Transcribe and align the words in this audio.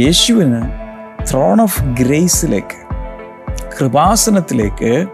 യേശുവിന് 0.00 0.62
thrown 1.30 1.60
of 1.60 1.82
ഗ്രേസിലേക്ക് 1.82 2.76
കൃപാസനത്തിലേക്ക് 3.78 5.06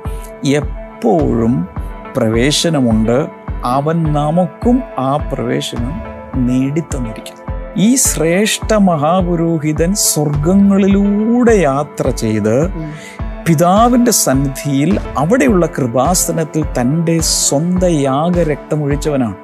എപ്പോഴും 0.44 1.68
പ്രവേശനമുണ്ട്. 2.16 3.26
അവൻ 3.64 4.02
നമുക്കും 4.12 4.82
ആ 4.98 5.16
പ്രവേശനം 5.16 5.94
നേടിത്തന്നിരിക്കുന്നു. 6.46 7.44
ഈ 7.76 7.94
ശ്രേഷ്ഠ 7.94 8.74
മഹാപുരോഹിതൻ 8.74 9.94
സ്വർഗങ്ങളിലൂടെ 9.94 11.54
യാത്ര 11.54 12.10
ചെയ്ത് 12.10 12.70
പിതാവിന്റെ 13.46 14.10
സന്നിധിയിൽ 14.10 15.00
അവിടെയുള്ള 15.18 15.66
കൃപാസനത്തിൽ 15.66 16.64
തന്റെ 16.80 17.18
സ്വന്തം 17.20 17.94
യാഗരക്തമൊഴിച്ചവനാണ് 18.00 19.36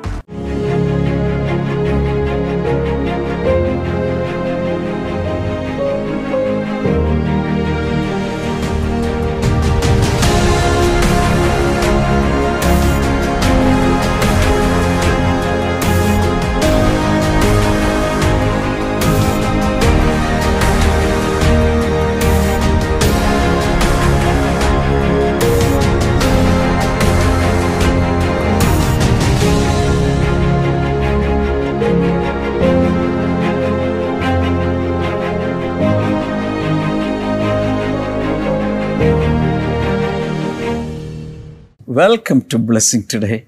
വെൽക്കം 41.98 42.43
ടു 42.53 42.57
ബ്ലെസ്സിങ് 42.57 43.03
ടുഡേ 43.15 43.41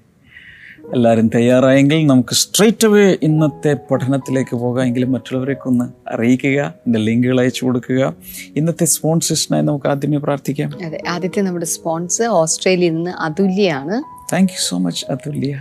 എല്ലാവരും 0.93 1.27
തയ്യാറായെങ്കിൽ 1.35 2.07
നമുക്ക് 2.07 2.33
സ്ട്രേറ്റ് 2.33 2.87
അവേ 2.87 3.17
ഇന്നത്തെ 3.23 3.77
പഠനത്തിലേക്ക് 3.91 4.55
പോകാമെങ്കിലും 4.55 5.11
മറ്റുള്ളവരെയൊക്കെ 5.11 5.67
ഒന്ന് 5.69 5.85
അറിയിക്കുക 6.13 6.73
എന്റെ 6.87 6.99
ലിങ്കുകൾ 6.99 7.39
അയച്ചു 7.39 7.65
കൊടുക്കുക. 7.65 8.13
ഇന്നത്തെ 8.55 8.85
സ്പോൺസേഴ്സിനായി 8.85 9.63
നമുക്ക് 9.63 9.87
ആദ്യമേ 9.87 10.17
പ്രാർത്ഥിക്കാം. 10.17 10.71
അതെ 10.85 10.99
ആദ്യത്തെ 11.07 11.41
നമ്മുടെ 11.41 11.65
സ്പോൺസർ 11.65 12.25
ഓസ്ട്രേലിയയിൽ 12.25 12.95
നിന്ന് 12.95 13.11
അതുല്യാണ് 13.11 14.03
thank 14.33 14.53
you 14.53 14.61
so 14.69 14.77
much 14.77 15.05
Athulya. 15.09 15.55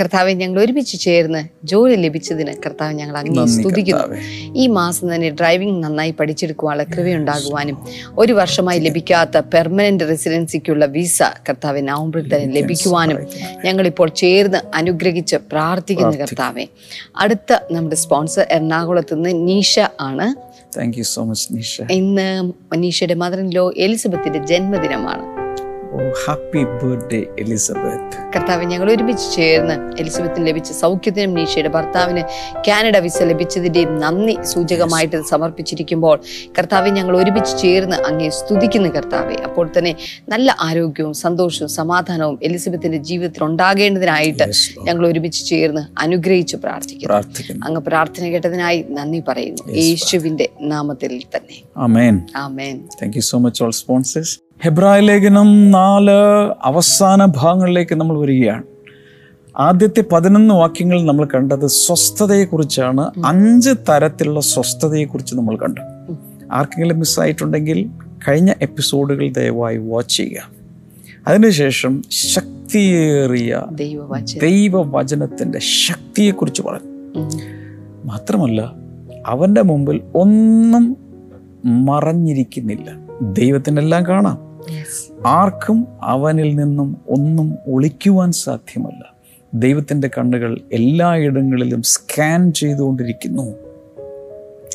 കർത്താവെ 0.00 0.32
ഞങ്ങൾ 0.32 0.60
ഒരുമിച്ച് 0.60 1.00
ചേർന്ന് 1.00 1.66
ജോലി 1.66 1.94
ലഭിച്ചതിന് 1.94 2.54
കർത്താവ് 2.66 2.92
ഞങ്ങൾ 2.92 3.16
അങ്ങനെ 3.18 3.46
സ്തുതിക്കുന്നു. 3.46 4.16
ഈ 4.56 4.66
മാസം 4.66 5.14
തന്നെ 5.14 5.30
ഡ്രൈവിംഗ് 5.30 5.84
നന്നായി 5.84 6.10
പഠിച്ചെടുക്കുവാനുള്ള 6.10 6.82
കൃപയുണ്ടാകുവാനും 6.82 7.86
ഒരു 8.18 8.32
വർഷമായി 8.32 8.78
ലഭിക്കാത്ത 8.78 9.38
പെർമനന്റ് 9.38 10.08
റെസിഡൻസിക്കുള്ള 10.08 10.84
വിസ 10.84 11.22
കർത്താവ് 11.22 11.88
നവംബറിൽ 11.88 12.34
തന്നെ 12.34 12.60
ലഭിക്കുവാനും 12.60 13.26
ഞങ്ങളിപ്പോൾ 13.64 14.08
ചേർന്ന് 14.08 14.58
അനുഗ്രഹിച്ച് 14.74 15.36
പ്രാർത്ഥിക്കുന്നു 15.36 16.16
കർത്താവെ. 16.16 16.66
അടുത്ത 17.16 17.58
നമ്മുടെ 17.72 17.96
സ്പോൺസർ 17.96 18.46
എറണാകുളത്ത് 18.50 19.14
നിന്ന് 19.14 19.48
നീഷ 19.48 19.78
ആണ്. 20.00 20.36
Thank 20.78 20.98
you 20.98 21.02
so 21.02 21.24
much 21.24 21.48
Neesha. 21.52 21.82
ഇന്ന് 21.90 22.52
നീഷയുടെ 22.74 23.14
മദർ 23.14 23.40
ഇൻ 23.40 23.50
ലോ 23.50 23.72
എലിസബത്തിന്റെ 23.76 24.38
ജന്മദിനമാണ്. 24.38 25.35
Happy 25.96 26.64
birthday 26.64 27.26
Elizabeth. 27.38 28.16
കർത്താവ് 28.36 28.64
ഞങ്ങൾ 28.64 28.92
ഒരുമിച്ച് 28.92 29.36
ചേർന്ന് 29.36 30.00
എലിസബത്തിന് 30.00 30.46
ലഭിച്ച 30.46 30.72
സൗഖ്യത്തിനും 30.72 31.34
നീഷയുടെ 31.34 31.68
ഭർത്താവിന് 31.68 32.22
കാനഡ 32.68 32.96
വിസ 32.96 33.22
ലഭിച്ചതിന്റെയും 33.22 34.00
നന്ദി 34.00 34.38
സൂചകമായിട്ട് 34.42 35.22
സമർപ്പിച്ചിരിക്കുമ്പോൾ 35.22 36.20
കർത്താവെ 36.58 36.90
ഞങ്ങൾ 36.90 37.16
ഒരുമിച്ച് 37.16 37.58
ചേർന്ന് 37.58 37.96
അങ്ങേ 37.96 38.28
സ്തുതിക്കുന്നു 38.28 38.88
കർത്താവെ. 38.88 39.34
അപ്പോൾ 39.34 39.70
തന്നെ 39.78 39.96
നല്ല 40.28 40.56
ആരോഗ്യവും 40.60 41.14
സന്തോഷവും 41.14 41.68
സമാധാനവും 41.68 42.38
എലിസബത്തിന്റെ 42.42 42.98
ജീവിതത്തിൽ 42.98 43.44
ഉണ്ടാകേണ്ടതിനായിട്ട് 43.44 44.50
ഞങ്ങൾ 44.82 45.06
ഒരുമിച്ച് 45.06 45.46
ചേർന്ന് 45.46 46.00
അനുഗ്രഹിച്ച് 46.00 46.56
പ്രാർത്ഥിക്കുന്നു. 46.56 47.06
പ്രാർത്ഥിക്കുന്നു. 47.06 47.66
അങ്ങ് 47.66 47.80
പ്രാർത്ഥന 47.80 48.24
കേട്ടതിനായി 48.24 48.86
നന്ദി 48.90 49.22
പറയുന്നു. 49.28 49.72
യേശുവിന്റെ 49.72 50.48
നാമത്തിൽ 50.60 51.22
തന്നെ. 51.36 51.62
ആമേൻ 51.76 52.26
ആമേൻ 52.36 52.88
thank 53.02 53.16
you 53.16 53.20
so 53.20 53.38
much 53.38 53.62
all 53.62 53.70
sponsors 53.70 54.45
ഹെബ്രായ 54.62 55.00
ലേഖനം 55.00 55.70
നാല് 55.70 56.10
അവസാന 56.62 57.24
ഭാഗങ്ങളിലേക്ക് 57.24 57.94
നമ്മൾ 57.94 58.20
വരികയാണ്. 58.20 58.62
ആദ്യത്തെ 59.58 60.04
പതിനൊന്ന് 60.12 60.54
വാക്യങ്ങൾ 60.54 61.02
നമ്മൾ 61.02 61.28
കണ്ടത് 61.34 61.66
സ്വസ്ഥതയെക്കുറിച്ചാണ്. 61.66 63.10
അഞ്ച് 63.26 63.70
തരത്തിലുള്ള 63.70 64.40
സ്വസ്ഥതയെക്കുറിച്ച് 64.40 65.34
നമ്മൾ 65.34 65.56
കണ്ടു. 65.56 65.80
ആർക്കെങ്കിലും 66.52 66.98
മിസ്സായിട്ടുണ്ടെങ്കിൽ 66.98 67.90
കഴിഞ്ഞ 68.28 68.52
എപ്പിസോഡുകൾ 68.62 69.28
ദയവായി 69.28 69.76
വാച്ച് 69.76 70.16
ചെയ്യുക. 70.16 70.50
അതിനുശേഷം 71.28 72.02
ശക്തിയേറിയ 72.10 73.62
ദൈവവചനം. 73.70 74.40
ദൈവവചനത്തിന്റെ 74.40 75.58
ശക്തിയെക്കുറിച്ച് 75.58 76.62
പറഞ്ഞു. 76.62 77.20
മാത്രമല്ല 78.04 78.74
അവന്റെ 79.26 79.62
മുമ്പിൽ 79.62 80.00
ഒന്നും 80.14 80.96
മറഞ്ഞിരിക്കുന്നില്ല. 81.64 83.06
ദൈവത്തിനെല്ലാം 83.22 84.06
കാണാം. 84.06 84.45
ആർക്കും 85.26 85.86
അവനിൽ 86.02 86.56
നിന്നും 86.56 86.96
ഒന്നും 87.08 87.54
ഒളിക്കുവാൻ 87.68 88.32
സാധ്യമല്ല. 88.32 89.14
ദൈവത്തിന്റെ 89.54 90.10
കണ്ണുകൾ 90.18 90.60
എല്ലായിടങ്ങളിലും 90.72 91.82
സ്കാൻ 91.82 92.52
ചെയ്തുകൊണ്ടിരിക്കുന്നു. 92.52 93.42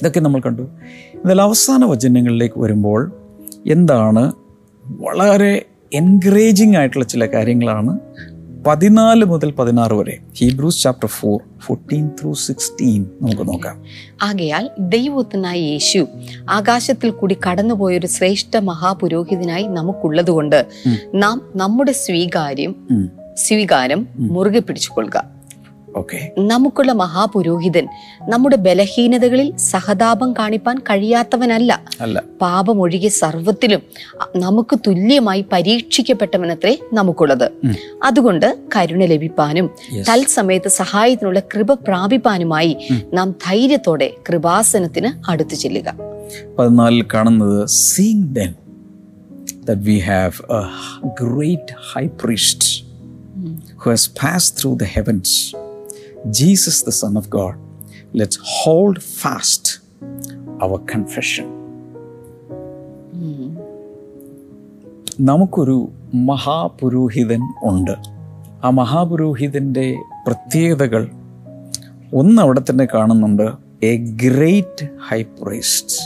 ഇതൊക്കെ 0.01 0.19
നമ്മൾ 0.19 0.41
കണ്ടു. 0.41 0.61
എന്നാൽ 1.15 1.41
അവസാന 1.41 1.85
വചനങ്ങളിലേക്ക് 1.85 2.59
വരുമ്പോൾ 2.59 3.11
എന്താണ്? 3.71 4.31
വളരെ 4.85 5.65
എൻകറേജിംഗ് 5.93 6.77
ആയിട്ടുള്ള 6.77 7.05
ചില 7.05 7.25
കാര്യങ്ങളാണ് 7.25 7.99
പതിനാല് 8.65 9.25
മുതൽ 9.25 9.51
പതിനാറ് 9.51 9.93
വരെ. 9.93 10.17
Hebrews 10.37 10.81
chapter 10.81 11.07
four 11.07 11.39
fourteen 11.65 12.07
through 12.07 12.33
sixteen 12.33 13.05
നമുക്ക് 13.21 13.47
നോക്കാം. 13.47 13.83
ആകയാൽ 14.23 14.69
ദൈവത്തിനായ 14.79 15.59
യേശു 15.59 16.07
ആകാശത്തിൽ 16.49 17.09
കൂടി 17.09 17.37
കടന്നുപോയൊരു 17.47 18.07
ശ്രേഷ്ഠ 18.07 18.57
മഹാപുരോഹിതനായി 18.57 19.63
നമുക്കുള്ളതുകൊണ്ട് 19.63 20.55
കൊണ്ട് 20.55 21.23
നാം 21.23 21.51
നമ്മുടെ 21.55 21.91
സ്വീകാര്യം 21.91 22.75
സ്വീകാരം 23.37 24.07
മുറുകെ 24.17 24.59
പിടിച്ചുകൊള്ളുക. 24.59 25.40
നമുക്കുള്ള 26.37 26.91
മഹാപുരോഹിതൻ 26.91 27.87
നമ്മുടെ 28.27 28.55
ബലഹീനതകളിൽ 28.55 29.57
സഹതാപം 29.57 30.33
കാണിപ്പാൻ 30.33 30.77
കഴിയാത്തവനല്ല. 30.77 31.81
പാപമൊഴികെ 32.41 33.07
സർവത്തിലും 33.07 33.81
നമുക്ക് 34.35 34.79
തുല്യമായി 34.87 35.45
പരീക്ഷിക്കപ്പെട്ടവനത്രേ 35.51 36.77
നമുക്കുള്ളത്. 36.93 37.51
അതുകൊണ്ട് 38.03 38.57
കരുണ 38.75 39.03
ലഭിപ്പാനും. 39.05 39.69
തൽസമയത്ത് 40.09 40.69
സഹായത്തിനുള്ള 40.69 41.39
കൃപ 41.39 41.73
പ്രാപിപ്പാനുമായി 41.73 42.77
നാം 43.13 43.31
ധൈര്യത്തോടെ 43.31 44.13
കൃപാസനത്തിന് 44.29 45.31
അടുത്തു 45.31 45.55
ചെല്ലുക. 45.55 45.95
പതിനാലിൽ 46.59 47.05
കാണുന്നത് 47.13 47.67
seeing 47.67 48.35
then 48.35 48.53
that 49.61 49.81
we 49.81 49.97
have 50.11 50.35
a 50.51 50.61
great 51.23 51.67
high 51.89 52.09
priest 52.21 52.61
who 53.79 53.87
has 53.91 54.03
passed 54.21 54.53
through 54.57 54.75
the 54.79 54.87
heavens, 54.95 55.29
Jesus, 56.29 56.83
the 56.83 56.91
Son 56.91 57.17
of 57.17 57.29
God. 57.29 57.55
Let's 58.13 58.37
hold 58.43 59.01
fast 59.01 59.79
our 60.59 60.77
confession. 60.77 61.47
നമുക്കൊരു 65.19 65.89
മഹാപുരോഹിതൻ 66.13 67.41
ഉണ്ട് 67.63 67.95
ആ 68.63 68.69
മഹാപുരോഹിതന്റെ 68.69 69.95
പ്രത്യേകതകൾ 70.25 71.07
ഒന്ന് 72.13 72.41
അവിടെ 72.41 72.61
തന്നെ 72.69 72.85
കാണുന്നുണ്ട് 72.85 73.47
എ 73.81 73.95
ഗ്രേറ്റ് 73.97 74.85
ഹൈപ്രീസ്റ്റ് 75.09 75.97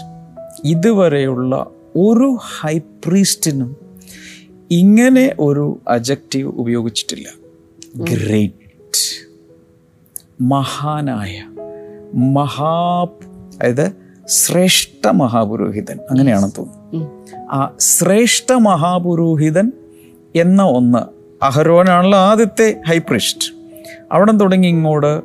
ഇതുവരെയുള്ള 0.63 1.54
ഒരു 1.95 2.38
ഹൈപ്രീസ്റ്റിനും 2.60 3.72
ഇങ്ങനെ 4.72 5.36
ഒരു 5.40 5.80
അജക്റ്റീവ് 5.88 6.51
ഉപയോഗിച്ചിട്ടില്ല 6.56 7.28
ഗ്രേറ്റ് 7.98 9.25
മഹാനായ 10.42 11.44
മഹാ 12.18 13.08
അതായത് 13.62 13.92
ശ്രേഷ്ഠ 14.28 15.08
മഹാപുരോഹിതൻ. 15.08 15.98
അങ്ങനെയാണ് 16.12 16.52
തോന്നുന്നു 16.58 17.28
ആ 17.52 17.74
ശ്രേഷ്ഠ 17.80 18.54
മഹാപുരോഹിതൻ 18.54 19.72
എന്ന 20.36 20.64
ഒന്ന് 20.64 21.00
അഹരോനാണല്ലോ 21.44 22.20
ആദ്യത്തെ 22.20 22.82
ഹൈപ്രിസ്റ്റ് 22.88 23.54
അവിടെ 24.12 24.32
തുടങ്ങി 24.32 24.68
ഇങ്ങോട്ട് 24.68 25.22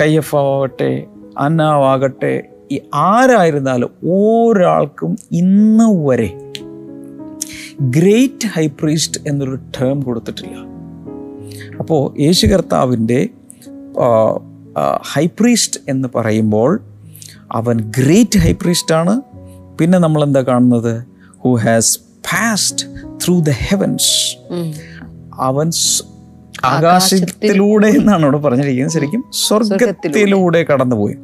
കയ്യഫാവട്ടെ 0.00 1.06
അന്നാവാകട്ടെ 1.38 2.48
ഈ 2.72 2.80
ആരായിരുന്നാലും 2.94 3.90
ഒരാൾക്കും 4.02 5.16
ഇന്ന് 5.32 6.08
വരെ 6.08 6.52
ഗ്രേറ്റ് 7.80 8.48
ഹൈപ്രീസ്റ്റ് 8.48 9.20
എന്നൊരു 9.26 9.58
ടേം 9.80 10.00
കൊടുത്തിട്ടില്ല. 10.00 10.54
അപ്പോൾ 11.78 12.20
യേശു 12.20 12.46
കർത്താവിന്റെ 12.46 13.28
ഹൈപ്രീസ്റ്റ് 15.12 15.80
എന്ന് 15.88 16.08
പറയുമ്പോൾ 16.14 16.82
അവൻ 17.52 17.92
ഗ്രേറ്റ് 17.98 18.38
ഹൈപ്രീസ്റ്റ് 18.38 18.94
ആണ്. 18.94 19.20
പിന്നെ 19.80 19.98
നമ്മൾ 19.98 20.24
എന്താ 20.24 20.42
കാണുന്നത് 20.42 21.04
who 21.44 21.54
has 21.54 21.98
passed 21.98 23.04
through 23.24 23.40
the 23.40 23.50
heavens. 23.50 24.36
അവൻ 25.34 25.70
ആകാശത്തിലൂടെ 26.64 27.86
എന്നാണ് 27.86 28.22
അവിടെ 28.22 28.36
പറഞ്ഞിരിക്കുന്നത് 28.36 28.92
ശരിക്കും. 28.92 29.24
സ്വർഗത്തിലൂടെ 29.32 30.62
കടന്നുപോയി. 30.62 31.16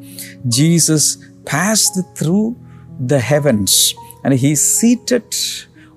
Jesus 0.46 1.18
passed 1.52 2.04
through 2.22 2.54
the 3.00 3.14
heavens 3.14 3.94
and 4.26 4.34
he 4.34 4.54
seated 4.54 5.36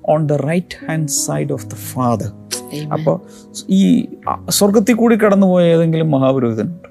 on 0.09 0.27
the 0.27 0.33
right 0.33 0.85
hand 0.87 1.07
side 1.07 1.53
of 1.53 1.67
the 1.67 1.73
father. 1.73 2.38
അപ്പോൾ 2.75 3.21
ഈ 3.69 4.05
സ്വർഗത്തിൽ 4.49 4.93
കൂടി 4.93 5.15
കടന്നുപോയ 5.15 5.63
ഏതെങ്കിലും 5.63 6.11
മഹാപുരോഹിതനുണ്ട്? 6.11 6.89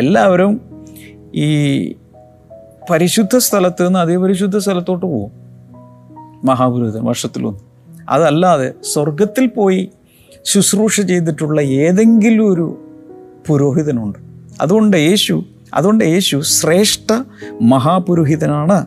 എല്ലാവരും 0.00 0.60
ഈ 1.34 1.92
പരിശുദ്ധ 2.90 3.36
സ്ഥലത്ത് 3.36 3.86
നിന്ന് 3.86 3.98
അതിപരിശുദ്ധ 3.98 4.58
സ്ഥലത്തോട്ട് 4.58 5.06
പോകും 5.06 5.30
മഹാപുരോഹിതൻ 6.44 7.04
വർഷത്തിലൊന്ന്. 7.04 7.60
അതല്ലാതെ 8.08 8.72
സ്വർഗത്തിൽ 8.82 9.46
പോയി 9.46 9.90
ശുശ്രൂഷ 10.44 11.00
ചെയ്തിട്ടുള്ള 11.00 11.60
ഏതെങ്കിലും 11.60 12.52
ഒരു 12.52 12.78
പുരോഹിതനുണ്ട്. 13.46 14.18
അതുകൊണ്ട് 14.60 14.96
യേശു 14.96 15.44
അതുകൊണ്ട് 15.74 16.04
യേശു 16.04 16.40
ശ്രേഷ്ഠ 16.40 17.22
മഹാപുരോഹിതനാണ്. 17.62 18.86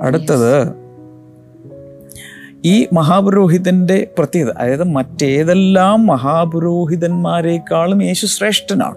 അടുത്തത് 0.00 0.87
ഈ 2.64 2.86
മഹാപുരോഹിതന്റെ 2.92 4.06
പ്രത്യേകത 4.18 4.50
അതായത് 4.50 4.82
മറ്റേതെല്ലാം 4.82 6.06
മഹാപുരോഹിതന്മാരെക്കാളും 6.06 8.02
യേശു 8.02 8.26
ശ്രേഷ്ഠനാണ്. 8.26 8.94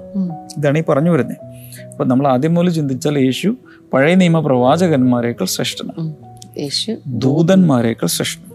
ഇതാണ് 0.58 0.78
ഈ 0.78 0.84
പറഞ്ഞു 0.84 1.12
വരുന്നത്. 1.12 1.38
അപ്പം 1.92 2.08
നമ്മൾ 2.08 2.28
ആദ്യം 2.28 2.54
മുതൽ 2.54 2.70
ചിന്തിച്ചാൽ 2.70 3.20
യേശു 3.20 3.56
പഴയ 3.94 4.16
നിയമ 4.16 4.40
പ്രവാചകന്മാരെക്കാൾ 4.40 5.48
ശ്രേഷ്ഠനാണ് 5.48 6.14
യേശു 6.58 6.96
ദൂതന്മാരെക്കാൾ 7.08 8.08
ശ്രേഷ്ഠനാണ്. 8.08 8.52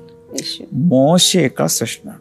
മോശയേക്കാൾ 0.73 1.67
ശ്രേഷ്ഠനാണ്. 1.67 2.21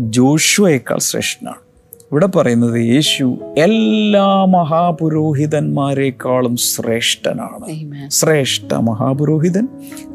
ജോഷുവേക്കാൾ 0.00 0.98
ശ്രേഷ്ഠനാണ്. 0.98 1.69
ഇവിടെ 2.12 2.26
പറയുന്നത് 2.26 2.80
യേശു 2.80 3.38
എല്ലാ 3.58 4.44
മഹാപുരോഹിതന്മാരെക്കാളും 4.44 6.56
ശ്രേഷ്ഠനാണ്. 6.56 8.08
ശ്രേഷ്ഠ 8.08 8.74
മഹാപുരോഹിതൻ. 8.74 9.68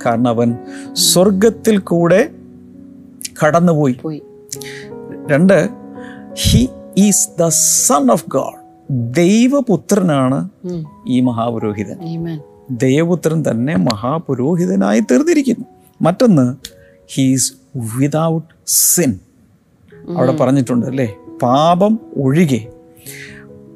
കാരണം 0.05 0.27
അവൻ 0.27 0.55
സ്വർഗത്തിൽ 0.93 1.77
കൂടെ 1.77 2.29
കടന്നുപോയി. 3.45 3.95
പോയി. 4.01 4.21
രണ്ട് 5.31 5.69
he 6.33 6.69
is 6.97 7.29
the 7.39 7.47
son 7.47 8.11
of 8.11 8.25
God 8.29 8.65
ദൈവപുത്രനാണ് 9.15 10.49
ഈ 11.07 11.19
മഹാപുരോഹിതൻ. 11.19 11.97
ദൈവപുത്രൻ 12.71 13.43
തന്നെ 13.51 13.75
മഹാപുരോഹിതനായി 13.75 14.99
തീർന്നിരിക്കുന്നു. 14.99 15.65
മറ്റൊന്ന് 16.01 16.55
ഹീസ് 17.13 17.53
വിതൗട്ട് 17.97 18.53
സിൻ 18.67 19.19
അവിടെ 20.17 20.35
പറഞ്ഞിട്ടുണ്ട് 20.35 20.85
അല്ലേ? 20.85 21.15
പാപം 21.41 21.99
ഒഴികെ. 22.17 22.67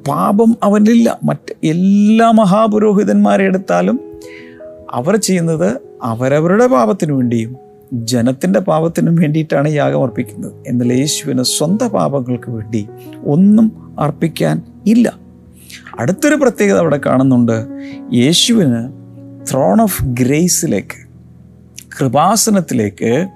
പാപം 0.08 0.56
അവനില്ല 0.62 1.18
മറ്റ് 1.24 1.66
എല്ലാ 1.66 2.30
മഹാപുരോഹിതന്മാരെ 2.30 3.44
എടുത്താലും 3.44 4.00
അവർ 4.90 5.16
ചെയ്യുന്നത് 5.16 5.80
അവരവരുടെ 6.02 6.66
പാപത്തിനു 6.66 7.12
വേണ്ടിയും 7.12 7.56
ജനത്തിന്റെ 7.92 8.60
പാപത്തിനും 8.60 9.16
വേണ്ടിയിട്ടാണ് 9.16 9.68
യാഗം 9.68 10.02
അർപ്പിക്കുന്നത്. 10.02 10.52
എന്നാൽ 10.66 10.92
യേശുവിന് 10.92 11.42
സ്വന്തം 11.42 11.88
പാപങ്ങൾക്ക് 11.88 12.50
വേണ്ടി 12.50 12.88
ഒന്നും 13.24 13.96
അർപ്പിക്കാൻ 14.00 14.62
ഇല്ല. 14.86 15.18
അടുത്തൊരു 15.98 16.34
പ്രത്യേകത 16.34 16.78
അവിടെ 16.78 17.00
കാണുന്നുണ്ട്. 17.06 17.66
യേശുവിന് 18.12 18.92
ത്രോൺ 19.50 19.82
ഓഫ് 19.82 20.04
ഗ്രേസിലേക്ക് 20.04 21.08
കൃപാസനത്തിലേക്ക് 21.98 23.26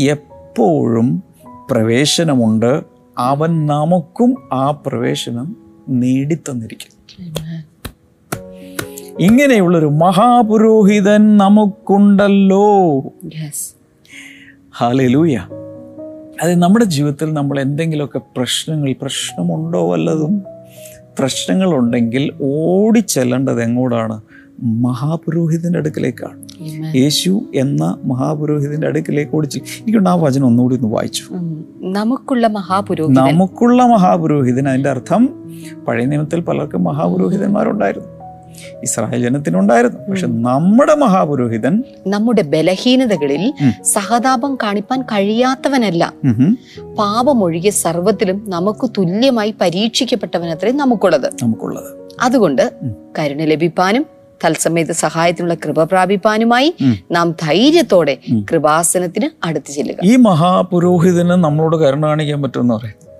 എപ്പോഴും 0.00 1.22
പ്രവേശനമുണ്ട്. 1.70 2.89
അവൻ 3.20 3.66
നമുക്കും 3.66 4.34
ആ 4.52 4.70
പ്രവേശനം 4.70 5.56
നേടിത്തന്നിരിക്കും. 5.88 6.92
ഇങ്ങനെയുള്ളൊരു 9.20 9.86
മഹാപുരോഹിതൻ 9.86 11.36
നമുക്കുണ്ടല്ലോ. 11.36 12.98
ഹാലൂയ 14.78 15.36
ഹാലലൂയ 15.38 15.38
അത് 16.42 16.54
നമ്മുടെ 16.54 16.84
ജീവിതത്തിൽ 16.84 17.32
നമ്മൾ 17.32 17.60
എന്തെങ്കിലുമൊക്കെ 17.60 18.20
പ്രശ്നങ്ങൾ 18.36 18.94
പ്രശ്നമുണ്ടോ 19.02 19.90
വല്ലതും? 19.90 20.42
പ്രശ്നങ്ങളുണ്ടെങ്കിൽ 21.18 22.32
ഓടിച്ചെല്ലേണ്ടത് 22.42 23.62
എങ്ങോട്ടാണ്? 23.62 24.20
മഹാപുരോഹിതന്റെ 24.62 25.78
അടുക്കിലേക്കാണ്. 25.78 26.40
യേശു 26.96 27.42
എന്ന 27.54 27.98
മഹാപുരോഹിതന്റെ 28.04 28.86
അടുക്കിലേക്ക് 28.86 29.36
ഓടിച്ച് 29.36 29.58
എനിക്കുണ്ട് 29.58 30.10
ആ 30.10 30.14
വചനം 30.14 30.46
ഒന്നുകൂടി 30.46 30.76
ഒന്ന് 30.76 30.88
വായിച്ചു. 30.88 31.24
നമുക്കുള്ള 31.80 32.46
മഹാപുരോഹിതൻ. 32.46 33.14
നമുക്കുള്ള 33.14 33.82
മഹാപുരോഹിതൻ 33.82 34.68
അതിന്റെ 34.68 34.90
അർത്ഥം 34.90 35.44
പഴയ 35.88 36.04
നിയമത്തിൽ 36.04 36.40
പലർക്കും 36.40 36.84
മഹാപുരോഹിതന്മാരുണ്ടായിരുന്നു. 36.84 38.08
ഇസ്രായേൽ 38.82 39.22
ജനത്തിനുണ്ടായിരുന്നു. 39.22 40.10
പക്ഷെ 40.10 40.26
നമ്മുടെ 40.26 40.94
മഹാപുരോഹിതൻ 40.94 41.84
നമ്മുടെ 42.06 42.42
ബലഹീനതകളിൽ 42.42 43.54
സഹതാപം 43.82 44.58
കാണിപ്പാൻ 44.62 45.02
കഴിയാത്തവനല്ല. 45.02 46.12
പാപമൊഴികെ 46.98 47.70
സർവത്തിലും 47.70 48.44
നമുക്ക് 48.48 48.90
തുല്യമായി 48.98 49.54
പരീക്ഷിക്കപ്പെട്ടവനത്രേ 49.60 50.72
നമുക്കുള്ളത്. 50.72 51.32
നമുക്കുള്ളത്. 51.42 52.08
അതുകൊണ്ട് 52.22 52.72
കരുണ 53.18 53.38
ലഭിപ്പാനും 53.38 54.06
തത്സമയത്ത് 54.44 54.92
സഹായത്തിനുള്ള 54.92 55.54
കൃപ 55.54 55.84
പ്രാപിപ്പാനുമായി 55.84 56.74
നാം 57.10 57.34
ധൈര്യത്തോടെ. 57.42 58.18
കൃപാസനത്തിന് 58.52 59.46
അടുത്ത് 59.46 59.72
ചെല്ലുക. 59.72 59.96
ഈ 60.04 60.16
മഹാപുരോഹിതന് 60.16 61.30
നമ്മളോട് 61.30 61.76
കരുണ 61.76 62.06
കാണിക്കാൻ 62.06 62.42
പറ്റുമെന്ന് 62.42 62.74
പറയാം. 62.74 63.10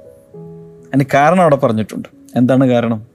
അതിന് 0.87 1.05
കാരണം 1.15 1.41
അവിടെ 1.41 1.57
പറഞ്ഞിട്ടുണ്ട്. 1.57 2.09
എന്താണ് 2.37 2.67
കാരണം? 2.67 3.07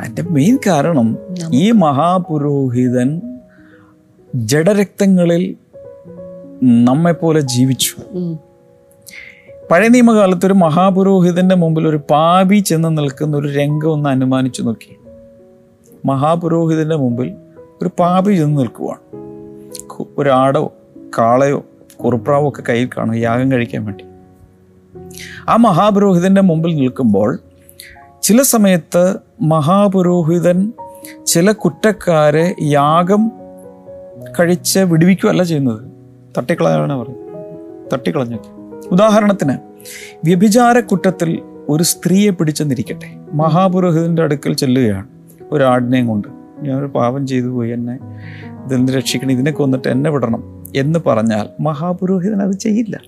അതിന്റെ 0.00 0.22
മെയിൻ 0.22 0.58
കാരണം 0.66 1.18
ഈ 1.54 1.70
മഹാപുരോഹിതൻ 1.70 3.20
ജഡരക്തങ്ങളിൽ 4.34 5.54
നമ്മെപ്പോലെ 6.62 7.40
ജീവിച്ചു. 7.40 7.96
പഴയ 9.70 9.88
നിയമകാലത്ത് 9.88 10.46
ഒരു 10.46 10.52
മഹാപുരോഹിതന്റെ 10.52 11.54
മുമ്പിൽ 11.54 11.88
ഒരു 11.88 12.00
പാപി 12.10 12.58
ചെന്ന് 12.58 12.98
നിൽക്കുന്ന 12.98 13.36
ഒരു 13.36 13.48
രംഗം 13.48 13.92
ഒന്ന് 13.92 14.10
അനുമാനിച്ചു 14.10 14.62
നോക്കി. 14.62 14.96
മഹാപുരോഹിതന്റെ 16.04 16.96
മുമ്പിൽ 16.96 17.34
ഒരു 17.82 17.90
പാപി 17.98 18.34
ചെന്ന് 18.34 18.60
നിൽക്കുവാണ്. 18.60 18.98
ഒരാടോ 20.18 20.72
കാളയോ 21.18 21.64
കുറുപ്രാവോ 22.04 22.48
ഒക്കെ 22.48 22.62
കയ്യിൽ 22.68 22.88
കാണും 22.98 23.14
യാഗം 23.14 23.52
കഴിക്കാൻ 23.52 23.84
വേണ്ടി. 23.84 24.04
ആ 25.48 25.56
മഹാപുരോഹിതന്റെ 25.56 26.40
മുമ്പിൽ 26.40 26.76
നിൽക്കുമ്പോൾ 26.76 27.38
ചില 28.22 28.42
സമയത്ത് 28.42 29.16
മഹാപുരോഹിതൻ 29.40 30.72
ചില 31.26 31.52
കുറ്റക്കാരെ 31.52 32.54
യാഗം 32.62 33.32
കഴിച്ച് 34.40 34.78
വിടുവിക്കുകയല്ല 34.78 35.42
ചെയ്യുന്നത്. 35.42 35.82
തട്ടിക്കളയാണ് 36.38 36.98
പറയും 36.98 37.16
തട്ടിക്കളഞ്ഞൊക്കെ. 37.92 38.48
ഉദാഹരണത്തിന് 38.88 39.58
വ്യഭിചാര 40.24 40.80
കുറ്റത്തിൽ 40.80 41.42
ഒരു 41.68 41.82
സ്ത്രീയെ 41.82 42.30
പിടിച്ചെന്നിരിക്കട്ടെ. 42.30 43.16
മഹാപുരോഹിതന്റെ 43.32 44.22
അടുക്കൽ 44.22 44.54
ചെല്ലുകയാണ്. 44.54 45.13
ഒരു 45.52 45.64
ആടിനെയും 45.64 46.06
കൊണ്ട് 46.06 46.28
ഒരു 46.70 46.86
പാപം 46.86 47.26
ചെയ്തു 47.26 47.46
പോയി 47.46 47.70
എന്നെ 47.70 47.94
ഇതിൽ 48.66 48.76
നിന്ന് 48.76 48.92
രക്ഷിക്കണം? 48.92 49.32
ഇതിനെ 49.32 49.50
കൊന്നിട്ട് 49.50 49.88
എന്നെ 49.88 50.10
വിടണം 50.10 50.64
എന്ന് 50.76 50.98
പറഞ്ഞാൽ 51.06 51.48
മഹാപുരോഹിതൻ 51.60 52.42
അത് 52.42 52.52
ചെയ്യില്ല. 52.52 53.00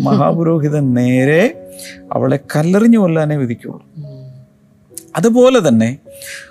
മഹാപുരോഹിതൻ 0.00 0.94
നേരെ 0.94 1.70
അവളെ 2.12 2.38
കല്ലെറിഞ്ഞു 2.56 2.98
കൊല്ലാനേ 2.98 3.36
വിധിക്കുള്ളൂ. 3.36 3.86
അതുപോലെ 5.16 5.68
തന്നെ 5.68 5.98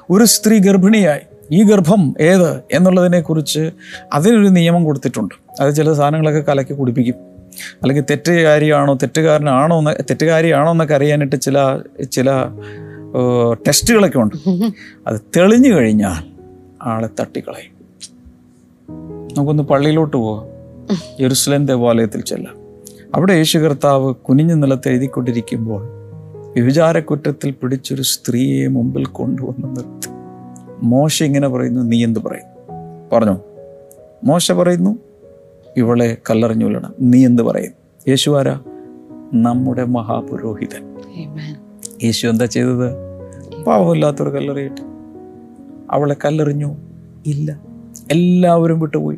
ഒരു 0.10 0.24
സ്ത്രീ 0.24 0.58
ഗർഭിണിയായി. 0.58 1.20
ഈ 1.52 1.64
ഗർഭം 1.64 2.14
ഏത് 2.20 2.60
എന്നുള്ളതിനെക്കുറിച്ച് 2.72 3.72
അതിനൊരു 4.14 4.48
നിയമം 4.48 4.86
കൊടുത്തിട്ടുണ്ട്. 4.86 5.36
അത് 5.62 5.74
ചില 5.74 5.94
സാധനങ്ങളൊക്കെ 5.94 6.40
കലക്കി 6.40 6.74
കുടിപ്പിക്കും. 6.74 7.16
അല്ലെങ്കിൽ 7.82 8.04
തെറ്റുകാരിയാണോ 8.10 8.94
തെറ്റുകാരനാണോ 8.94 9.80
എന്ന് 9.80 9.92
തെറ്റുകാരിയാണോ 10.04 10.72
എന്നൊക്കെ 10.72 10.96
അറിയാനായിട്ട് 10.96 11.36
ചില 11.42 11.80
ചില 12.12 12.32
ടെസ്റ്റുകളൊക്കെ 13.68 14.20
ഉണ്ട്. 14.20 14.36
അത് 15.08 15.20
തെളിഞ്ഞു 15.38 15.74
കഴിഞ്ഞാൽ 15.74 16.24
ആളെ 16.82 17.10
തട്ടിക്കളയും. 17.20 17.76
നമുക്കൊന്ന് 19.38 19.64
പള്ളിയിലോട്ട് 19.64 20.18
പോവാം. 20.18 20.46
യെരുസലേം 21.22 21.66
ദേവാലയത്തിൽ 21.66 22.22
ചെല്ലാം. 22.22 22.56
അവിടെ 23.16 23.34
യേശു 23.34 23.58
കർത്താവ് 23.58 24.14
കുനിഞ്ഞു 24.14 24.56
നിലത്ത് 24.56 24.90
എഴുതിക്കൊണ്ടിരിക്കുമ്പോൾ 24.90 25.88
വ്യഭിചാരക്കുറ്റത്തിൽ 26.54 27.52
പിടിച്ചൊരു 27.52 28.02
സ്ത്രീയെ 28.02 28.68
മുമ്പിൽ 28.68 29.06
കൊണ്ടുവന്ന് 29.06 29.68
നിർത്തി. 29.68 30.08
മോശ 30.84 31.24
ഇങ്ങനെ 31.24 31.48
പറയുന്നു 31.48 31.82
നീ 31.82 32.04
എന്ത് 32.04 32.20
പറയും? 32.20 32.46
പറഞ്ഞു. 33.14 33.40
മോശ 34.24 34.52
പറയുന്നു 34.52 35.00
ഇവളെ 35.78 36.18
കല്ലെറിഞ്ഞു 36.30 36.66
കൊല്ലണം. 36.66 36.96
നീ 37.02 37.26
എന്ത് 37.26 37.42
പറയും? 37.42 37.72
യേശു 38.08 38.40
ആരാ? 38.40 38.62
നമ്മുടെ 39.34 39.84
മഹാപുരോഹിതൻ. 39.84 40.96
യേശു 42.04 42.28
എന്താ 42.28 42.46
ചെയ്തത്? 42.46 43.05
പാവമില്ലാത്തൊരു 43.68 44.30
കല്ലെറിയിട്ട്. 44.30 44.82
അവളെ 45.92 46.16
കല്ലെറിഞ്ഞു. 46.26 46.76
ഇല്ല. 47.26 47.60
എല്ലാവരും 48.12 48.80
വിട്ടുപോയി. 48.80 49.18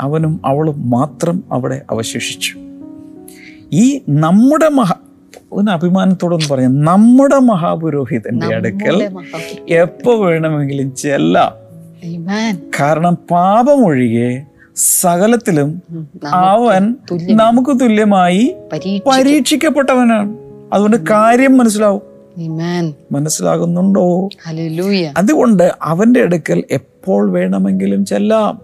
അവനും 0.00 0.40
അവളും 0.44 0.90
മാത്രം 0.90 1.44
അവിടെ 1.52 1.82
അവശേഷിച്ചു. 1.90 2.58
ഈ 3.72 4.00
നമ്മുടെ 4.08 4.68
മഹാ 4.68 4.94
ഒന്ന് 5.52 5.72
അഭിമാനത്തോടൊന്ന് 5.72 6.54
പറയാം. 6.54 6.84
നമ്മുടെ 6.84 7.38
മഹാപുരോഹിതന്റെ 7.38 8.46
അടുക്കൽ 8.54 9.18
എപ്പോ 9.68 10.24
വേണമെങ്കിലും 10.24 10.94
ചെല്ലാം. 10.94 11.64
കാരണം 12.80 13.14
പാപമൊഴികെ 13.30 14.42
സകലത്തിലും. 14.76 15.82
അവൻ 16.26 16.96
നമുക്ക് 17.30 17.80
തുല്യമായി 17.80 18.54
പരീക്ഷ 18.72 19.08
പരീക്ഷിക്കപ്പെട്ടവനാണ്. 19.08 20.36
അതുകൊണ്ട് 20.72 20.96
കാര്യം 20.96 21.58
മനസ്സിലാവും. 21.58 22.13
മനസ്സിലാകുന്നുണ്ടോ? 23.12 24.28
Hallelujah. 24.50 25.14
അതുകൊണ്ട് 25.16 25.72
അവന്റെ 25.82 26.20
അടുക്കൽ 26.20 26.64
എപ്പോൾ 26.70 27.30
വേണമെങ്കിലും 27.30 28.04
ചെല്ലാം. 28.04 28.60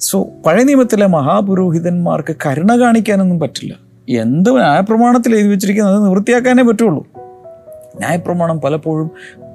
സോ 0.00 0.28
പഴയ 0.46 0.64
നിയമത്തിലെ 0.64 1.06
മഹാപുരോഹിതന്മാർക്ക് 1.06 2.36
കരുണ 2.46 2.80
കാണിക്കാനൊന്നും 2.80 3.40
പറ്റില്ല. 3.40 3.74
എന്ത് 4.08 4.50
ന്യായപ്രമാണത്തിൽ 4.50 5.34
എഴുതി 5.34 5.48
വെച്ചിരിക്കുന്നത് 5.48 5.96
അത് 5.96 6.04
നിവൃത്തിയാക്കാനേ 6.04 6.62
പറ്റുള്ളൂ. 6.62 7.06
ന്യായപ്രമാണം 7.98 8.60
പലപ്പോഴും 8.60 9.10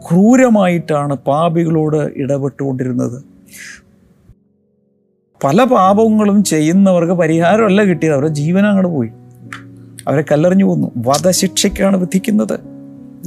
ക്രൂരമായിട്ടാണ് 0.10 1.14
പാപികളോട് 1.14 2.12
ഇടപെട്ടുകൊണ്ടിരുന്നത്. 2.16 3.24
പല 5.44 5.64
പാപങ്ങളും 5.64 6.44
ചെയ്യുന്നവർക്ക് 6.44 7.14
പരിഹാരമല്ല 7.14 7.84
കിട്ടിയത്. 7.84 8.14
അവരുടെ 8.14 8.30
ജീവൻ 8.30 8.66
അങ്ങോട്ട് 8.66 8.92
പോയി. 8.92 9.10
അവരെ 10.08 10.24
കല്ലെറിഞ്ഞു 10.32 10.66
പോന്നു. 10.66 10.92
വധശിക്ഷയ്ക്കാണ് 10.98 11.98
വിധിക്കുന്നത്. 11.98 12.77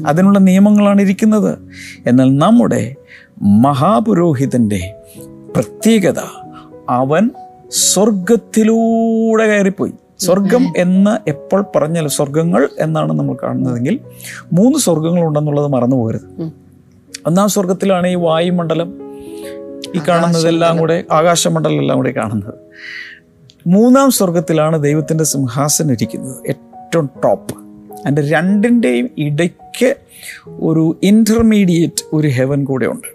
അതിനുള്ള 0.07 0.39
നിയമങ്ങളാണ് 0.39 1.01
ഇരിക്കുന്നത്. 1.01 1.59
എന്നാൽ 2.07 2.37
നമ്മുടെ 2.37 2.95
മഹാപുരോഹിതന്റെ 3.43 4.95
പ്രത്യേകത 5.57 6.19
അവൻ 6.89 7.31
സ്വർഗത്തിലൂടെ 7.71 9.47
കയറിപ്പോയി. 9.47 9.93
സ്വർഗം 10.19 10.73
എന്ന് 10.77 11.31
എപ്പോൾ 11.31 11.65
പറഞ്ഞാൽ 11.77 12.09
സ്വർഗങ്ങൾ 12.09 12.69
എന്നാണ് 12.79 13.13
നമ്മൾ 13.13 13.37
കാണുന്നതെങ്കിൽ 13.43 14.01
മൂന്ന് 14.53 14.79
സ്വർഗങ്ങളുണ്ടെന്നുള്ളത് 14.79 15.67
മറന്നു 15.67 15.97
പോകരുത്. 15.97 16.53
ഒന്നാം 17.27 17.49
സ്വർഗത്തിലാണ് 17.49 18.07
ഈ 18.07 18.15
വായുമണ്ഡലം 18.15 18.95
ഈ 19.95 20.01
കാണുന്നതെല്ലാം 20.09 20.77
കൂടെ 20.77 21.05
ആകാശമണ്ഡലം 21.13 21.81
എല്ലാം 21.81 21.99
കൂടെ 21.99 22.11
കാണുന്നത്. 22.11 22.55
മൂന്നാം 23.67 24.11
സ്വർഗത്തിലാണ് 24.11 24.83
ദൈവത്തിന്റെ 24.83 25.25
സിംഹാസനം 25.25 25.93
ഇരിക്കുന്നത് 25.93 26.37
ഏറ്റവും 26.49 27.11
ടോപ്പ്. 27.25 27.55
അതിന്റെ 27.93 28.31
രണ്ടിന്റെയും 28.31 29.11
ഇടയ്ക്ക് 29.19 29.70
ഒരു 30.49 30.97
ഇന്റർമീഡിയറ്റ് 31.03 32.05
ഒരു 32.13 32.29
ഹെവൻ 32.29 32.65
കൂടെ 32.65 32.87
ഉണ്ട്. 32.87 33.09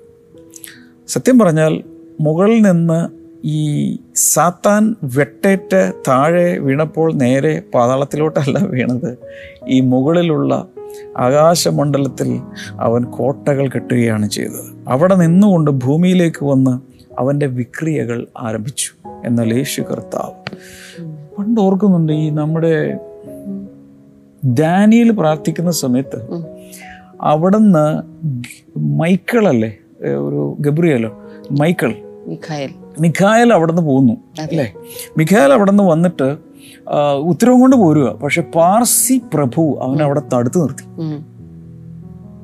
സത്യം 1.08 1.40
പറഞ്ഞാൽ 1.40 1.84
മുകളിൽ 2.22 2.62
നിന്ന് 2.62 3.26
ഈ 3.48 3.98
സാത്താൻ 4.16 4.96
വെട്ടേറ്റ് 5.04 5.94
താഴെ 6.08 6.58
വീണപ്പോൾ 6.58 7.14
നേരെ 7.14 7.64
പാതാളത്തിലോട്ടല്ല 7.74 8.60
വീണത്. 8.60 9.18
ഈ 9.68 9.80
മുകളിലുള്ള 9.80 10.68
ആകാശമണ്ഡലത്തിൽ 11.18 12.42
അവൻ 12.80 13.04
കോട്ടകൾ 13.04 13.70
കെട്ടുകയാണ് 13.70 14.30
ചെയ്തത്. 14.30 14.76
അവിടെ 14.88 15.16
നിന്നുകൊണ്ട് 15.16 15.72
ഭൂമിയിലേക്ക് 15.72 16.46
വന്ന് 16.46 16.80
അവന്റെ 17.20 17.46
വിക്രിയകൾ 17.46 18.28
ആരംഭിച്ചു 18.38 18.92
എന്നാൽ 19.26 19.54
യേശു 19.54 19.82
കർത്താവ്. 19.82 20.56
പണ്ട് 21.38 21.62
ഓർക്കുന്നുണ്ട് 21.62 22.14
ഈ 22.14 22.30
നമ്മുടെ 22.30 22.94
ഡാനിയിൽ 24.60 25.12
പ്രാർത്ഥിക്കുന്ന 25.12 25.72
സമയത്ത്. 25.72 26.46
അവിടുന്ന് 27.22 28.02
മൈക്കിളല്ലേ? 28.78 29.70
അല്ലേ 29.70 30.14
ഒരു 30.14 30.58
ഗബ്രിയലോ? 30.60 31.22
മൈക്കിൾ. 31.52 31.94
മിഖായേൽ. 33.00 33.54
അവിടുന്ന് 33.54 33.82
പോകുന്നു 33.82 34.14
അല്ലേ? 34.42 34.74
മിഖായൽ 35.18 35.54
അവിടുന്ന് 35.54 35.84
വന്നിട്ട് 35.84 36.38
ഉത്തരവും 37.14 37.60
കൊണ്ട് 37.60 37.76
പോരുക 37.76 38.10
പക്ഷെ 38.24 38.42
പാർസി 38.42 39.22
പ്രഭു 39.34 39.80
അവനെ 39.82 40.04
അവിടെ 40.04 40.22
തടുത്തു 40.34 40.60
നിർത്തി. 40.60 40.84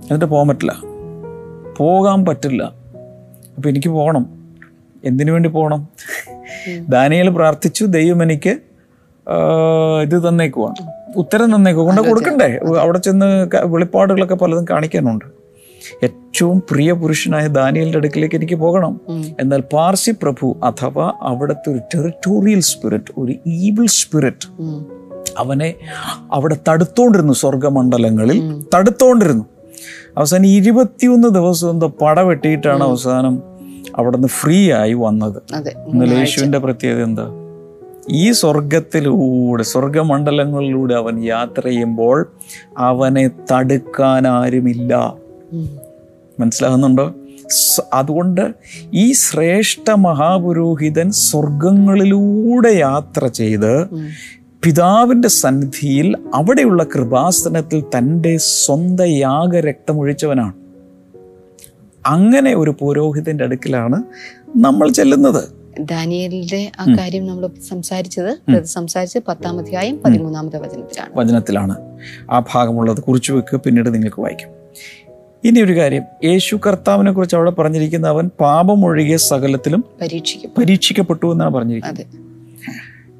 എന്നിട്ട് 0.01 0.25
പോകാൻ 0.25 0.48
പറ്റില്ല. 0.48 0.74
പോകാൻ 1.78 2.25
പറ്റില്ല. 2.25 2.63
അപ്പൊ 3.56 3.70
എനിക്ക് 3.70 3.90
പോകണം. 3.90 4.25
എന്തിനു 5.04 5.32
വേണ്ടി 5.32 5.50
പോകണം? 5.50 5.88
ദാനിയൽ 6.90 7.30
പ്രാർത്ഥിച്ചു 7.30 7.86
ദൈവം 7.86 8.24
എനിക്ക് 8.24 8.58
ഇത് 10.01 10.30
തന്നേക്കുവാണ്. 10.30 11.00
ഉത്തരം 11.15 11.56
തന്നേക്കുക 11.56 11.84
കൊണ്ട് 11.84 12.01
കൊടുക്കണ്ടേ? 12.01 12.60
അവിടെ 12.80 12.98
ചെന്ന് 12.98 13.48
വെളിപ്പാടുകളൊക്കെ 13.65 14.36
പലതും 14.36 14.65
കാണിക്കാനുണ്ട്. 14.70 15.25
ഏറ്റവും 16.03 16.63
പ്രിയ 16.72 16.91
പുരുഷനായ 16.91 17.48
ദാനിയലിന്റെ 17.48 17.98
അടുക്കിലേക്ക് 17.98 18.36
എനിക്ക് 18.36 18.56
പോകണം. 18.56 19.01
എന്നാൽ 19.39 19.62
പാർസി 19.62 20.12
പ്രഭു 20.12 20.58
അഥവാ 20.63 21.13
അവിടുത്തെ 21.22 21.72
ഒരു 21.72 21.80
ടെറിറ്റോറിയൽ 21.96 22.60
സ്പിരിറ്റ് 22.60 23.13
ഒരു 23.18 23.34
ഈവിൾ 23.48 23.86
സ്പിരിറ്റ് 23.86 24.48
അവനെ 25.38 25.74
അവിടെ 26.32 26.58
തടുത്തോണ്ടിരുന്നു 26.70 27.34
സ്വർഗമണ്ഡലങ്ങളിൽ. 27.34 28.63
തടുത്തോണ്ടിരുന്നു. 28.75 29.46
അവസാനം 30.18 30.46
ഇരുപത്തിയൊന്ന് 30.46 31.27
ദിവസം 31.27 31.70
എന്തോ 31.70 31.88
പട 31.88 32.20
വെട്ടിയിട്ടാണ് 32.20 32.84
അവസാനം 32.84 33.44
അവിടെ 33.96 34.18
നിന്ന് 34.18 34.27
ഫ്രീ 34.27 34.72
ആയി 34.72 34.94
വന്നത് 34.94 35.38
എന്നാൽ 35.56 36.13
യേശുവിന്റെ 36.13 36.58
പ്രത്യേകത 36.58 37.03
എന്താ? 37.03 37.25
ഈ 38.12 38.32
സ്വർഗത്തിലൂടെ 38.32 39.63
സ്വർഗമണ്ഡലങ്ങളിലൂടെ 39.63 40.94
അവൻ 40.94 41.24
യാത്ര 41.24 41.62
ചെയ്യുമ്പോൾ 41.68 42.32
അവനെ 42.77 43.30
തടുക്കാൻ 43.51 44.27
ആരുമില്ല. 44.27 45.15
മനസ്സിലാകുന്നുണ്ടോ? 46.39 47.13
അതുകൊണ്ട് 47.94 48.51
ഈ 48.94 49.12
ശ്രേഷ്ഠ 49.12 49.91
മഹാപുരോഹിതൻ 49.91 51.12
സ്വർഗങ്ങളിലൂടെ 51.12 52.70
യാത്ര 52.70 53.27
ചെയ്ത് 53.27 53.86
പിതാവിന്റെ 54.63 55.27
സന്നിധിയിൽ 55.27 56.15
അവിടെയുള്ള 56.34 56.84
കൃപാസനത്തിൽ 56.84 57.84
തന്റെ 57.98 58.38
സ്വന്തം 58.38 59.06
യാഗരക്തമൊഴിച്ചവനാണ്. 59.06 60.53
അങ്ങനെ 62.06 62.56
ഒരു 62.56 62.75
പുരോഹിതന്റെ 62.80 63.44
അടുക്കിലാണ് 63.44 64.03
നമ്മൾ 64.58 64.89
ചെല്ലുന്നത്. 64.89 65.61
ദാനിയലിന്റെ 65.80 66.72
ആ 66.80 66.96
കാര്യം 67.00 67.28
നമ്മൾ 67.28 67.50
സംസാരിച്ചത് 67.70 68.51
അത് 68.51 68.63
സംസാരിച്ചത് 68.63 69.22
പത്താം 69.28 69.60
അധ്യായം 69.60 70.00
പതിമൂന്നാമത്തെ 70.06 70.58
വചനത്തിലാണ്. 70.58 71.20
വചനത്തിലാണ് 71.20 71.75
ആ 72.32 72.40
ഭാഗമുള്ളത്. 72.40 73.00
കുറിച്ചു 73.00 73.34
വെക്കുക 73.34 73.62
പിന്നീട് 73.66 73.94
നിങ്ങൾക്ക് 73.94 74.22
വായിക്കും. 74.22 74.50
ഇനി 75.44 75.60
ഒരു 75.60 75.78
കാര്യം. 75.78 76.04
യേശു 76.24 76.60
കർത്താവിനെ 76.68 77.12
കുറിച്ച് 77.12 77.36
അവിടെ 77.36 77.51
പറഞ്ഞിരിക്കുന്ന 77.51 78.08
അവൻ 78.08 78.30
പാപമൊഴികിയ 78.40 79.18
സകലത്തിലും 79.18 79.86
പരീക്ഷിക്കും 80.01 80.51
പരീക്ഷിക്കപ്പെട്ടു 80.58 81.32
എന്നാണ് 81.32 81.54
പറഞ്ഞിരിക്കുന്നത്. 81.54 82.06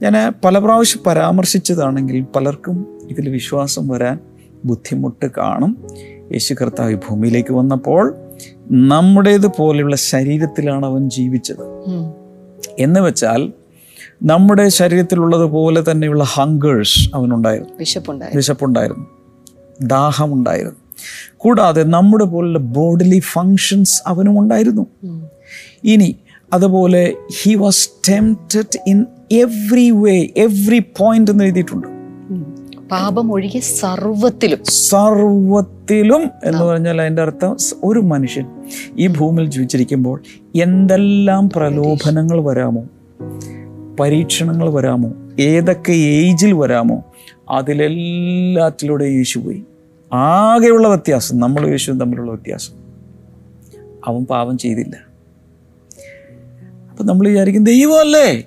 ഞാൻ 0.03 0.34
പല 0.46 0.60
പ്രാവശ്യം 0.60 1.03
പരാമർശിച്ചതാണെങ്കിൽ 1.03 2.22
പലർക്കും 2.22 3.08
ഇതിൽ 3.10 3.29
വിശ്വാസം 3.29 3.88
വരാൻ 3.88 4.20
ബുദ്ധിമുട്ട് 4.65 5.25
കാണും. 5.38 5.88
യേശു 6.31 6.53
കർത്താവ് 6.53 6.96
ഭൂമിയിലേക്ക് 6.96 7.53
വന്നപ്പോൾ 7.53 8.15
നമ്മുടേതുപോലെയുള്ള 8.72 9.96
ശരീരത്തിലാണ് 9.96 10.86
അവൻ 10.86 11.10
ജീവിച്ചത്. 11.10 11.81
എന്ന് 12.80 13.00
വെച്ചാൽ 13.00 13.54
നമ്മുടെ 14.24 14.70
ശരീരത്തിലുള്ളതുപോലെ 14.70 15.92
തന്നെയുള്ള 15.92 16.24
ഹങ്കേഴ്സ് 16.24 17.16
അവനുണ്ടായിരുന്നു. 17.16 17.74
വിശപ്പുണ്ടായി 17.80 18.38
വിശപ്പുണ്ടായിരുന്നു. 18.38 19.08
ദാഹമുണ്ടായിരുന്നു. 19.82 20.75
കൂടാതെ 21.38 21.84
നമ്മുടെ 21.84 22.24
പോലുള്ള 22.24 22.60
ബോഡിലി 22.60 23.20
ഫങ്ഷൻസ് 23.20 24.01
അവനും 24.08 24.40
ഉണ്ടായിരുന്നു. 24.40 24.86
ഇനി 25.84 26.16
അതുപോലെ 26.54 27.13
he 27.42 27.56
was 27.56 27.90
tempted 28.10 28.80
in 28.88 29.06
every 29.32 29.92
way 29.92 30.28
every 30.38 30.80
point 30.80 31.32
എന്ന് 31.32 31.44
എഴുതിയിട്ടുണ്ട്. 31.44 31.88
പാപം 32.91 33.33
ഒഴികെ 33.33 33.60
സർവത്തിലും. 33.60 34.63
സർവത്തിലും 34.63 36.31
എന്ന് 36.43 36.63
പറഞ്ഞാൽ 36.63 37.01
അതിന്റെ 37.01 37.21
അർത്ഥം 37.21 37.57
ഒരു 37.83 38.00
മനുഷ്യൻ 38.00 38.45
ഈ 38.98 39.07
ഭൂമിയിൽ 39.07 39.50
ജീവിച്ചിരിക്കുമ്പോൾ 39.50 40.21
എന്തെല്ലാം 40.62 41.50
പ്രലോഭനങ്ങൾ 41.50 42.41
വരാമോ? 42.41 42.83
പരീക്ഷണങ്ങൾ 44.00 44.74
വരാമോ? 44.74 45.13
ഏതൊക്കെ 45.39 45.91
ഏജിൽ 45.91 46.53
വരാമോ? 46.53 47.03
അതിലെല്ലാറ്റിലൂടെ 47.50 49.05
യേശു 49.05 49.39
പോയി. 49.39 49.63
ആകെയുള്ള 50.13 50.88
വ്യത്യാസം 50.88 51.39
നമ്മൾ 51.39 51.67
യേശുവും 51.67 52.00
തമ്മിലുള്ള 52.00 52.31
വ്യത്യാസം. 52.31 52.74
അവൻ 54.05 54.25
പാപം 54.25 54.57
ചെയ്തില്ല. 54.57 54.98
അപ്പം 56.91 57.05
നമ്മൾ 57.05 57.27
വിചാരിക്കും 57.27 57.63
ദൈവമല്ലേ? 57.63 58.43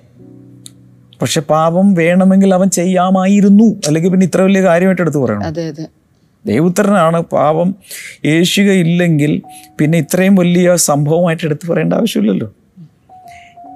പക്ഷെ 1.25 1.41
പാപം 1.41 1.93
വേണമെങ്കിൽ 1.93 2.53
അവൻ 2.53 2.69
ചെയ്യാമായിരുന്നു. 2.69 3.81
അല്ലെങ്കിൽ 3.87 4.09
പിന്നെ 4.09 4.25
ഇത്ര 4.25 4.41
വലിയ 4.41 4.61
കാര്യമായിട്ട് 4.61 5.01
എടുത്ത് 5.01 5.17
പറയണം. 5.17 5.43
അതെ 5.43 5.67
അതെ. 5.67 5.87
ദൈവപുത്രനാണ് 6.45 7.21
പാപം. 7.21 7.75
യേശുക 8.25 8.63
ഇല്ലെങ്കിൽ 8.63 9.41
പിന്നെ 9.79 9.97
ഇത്രയും 9.97 10.35
വലിയ 10.35 10.75
സംഭവമായിട്ട് 10.75 11.45
എടുത്തു 11.45 11.71
പറയേണ്ട 11.71 11.93
ആവശ്യമില്ലല്ലോ. 11.93 12.53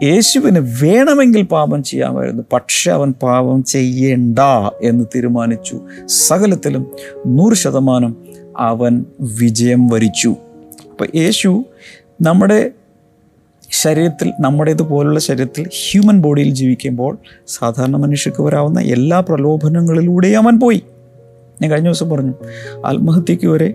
യേശുവിന് 0.03 0.59
വേണമെങ്കിൽ 0.83 1.41
പാപം 1.41 1.83
ചെയ്യാമായിരുന്നു. 1.83 2.43
പക്ഷെ 2.53 2.91
അവൻ 2.91 3.13
പാപം 3.23 3.63
ചെയ്യേണ്ട 3.63 4.39
എന്ന് 4.81 5.05
തീരുമാനിച്ചു. 5.15 5.81
സകലത്തിലും 6.05 6.91
നൂറ് 7.27 7.53
ശതമാനം 7.53 8.15
അവൻ 8.57 9.05
വിജയം 9.21 9.87
വരിച്ചു. 9.87 10.35
അപ്പോൾ 10.91 11.07
യേശു 11.15 11.65
നമ്മുടെ 12.21 12.71
ശരീരത്തിൽ 13.71 14.33
നമ്മുടേതുപോലുള്ള 14.39 15.19
ശരീരത്തിൽ 15.19 15.63
ഹ്യൂമൻ 15.63 16.21
ബോഡിയിൽ 16.21 16.53
ജീവിക്കുമ്പോൾ 16.53 17.17
സാധാരണ 17.47 17.95
മനുഷ്യർക്ക് 17.95 18.43
വരാവുന്ന 18.43 18.79
എല്ലാ 18.79 19.19
പ്രലോഭനങ്ങളിലൂടെയും 19.19 20.43
അവൻ 20.43 20.59
പോയി. 20.59 20.83
ഞാൻ 21.61 21.71
കഴിഞ്ഞ 21.71 21.85
ദിവസം 21.85 22.09
പറഞ്ഞു 22.09 22.33
ആത്മഹത്യയ്ക്ക് 22.85 23.45
വരെ 23.45 23.73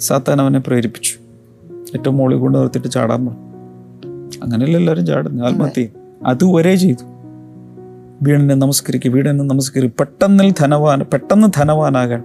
സാത്താൻ 0.00 0.40
അവനെ 0.40 0.58
പ്രേരിപ്പിച്ചു. 0.58 1.12
ഏറ്റവും 1.94 2.16
മുകളിൽ 2.16 2.36
കൊണ്ട് 2.36 2.58
നിർത്തിയിട്ട് 2.58 2.88
ചാടാൻ 2.88 3.26
പറഞ്ഞു. 3.26 3.40
അങ്ങനെയല്ല 4.42 4.76
എല്ലാവരും 4.76 5.06
ചാടുന്നു 5.06 5.44
ആത്മഹത്യ. 5.44 5.86
അതുവരെ 6.26 6.76
ചെയ്തു. 6.76 7.04
വീടിനെ 8.22 8.54
നമസ്കരിക്കുക 8.54 9.10
വീടിനെ 9.10 9.32
നമസ്കരിക്കുക. 9.32 9.96
പെട്ടെന്ന് 10.00 10.54
ധനവാൻ 10.60 11.00
പെട്ടെന്ന് 11.00 11.48
ധനവാനാകാൻ 11.56 12.24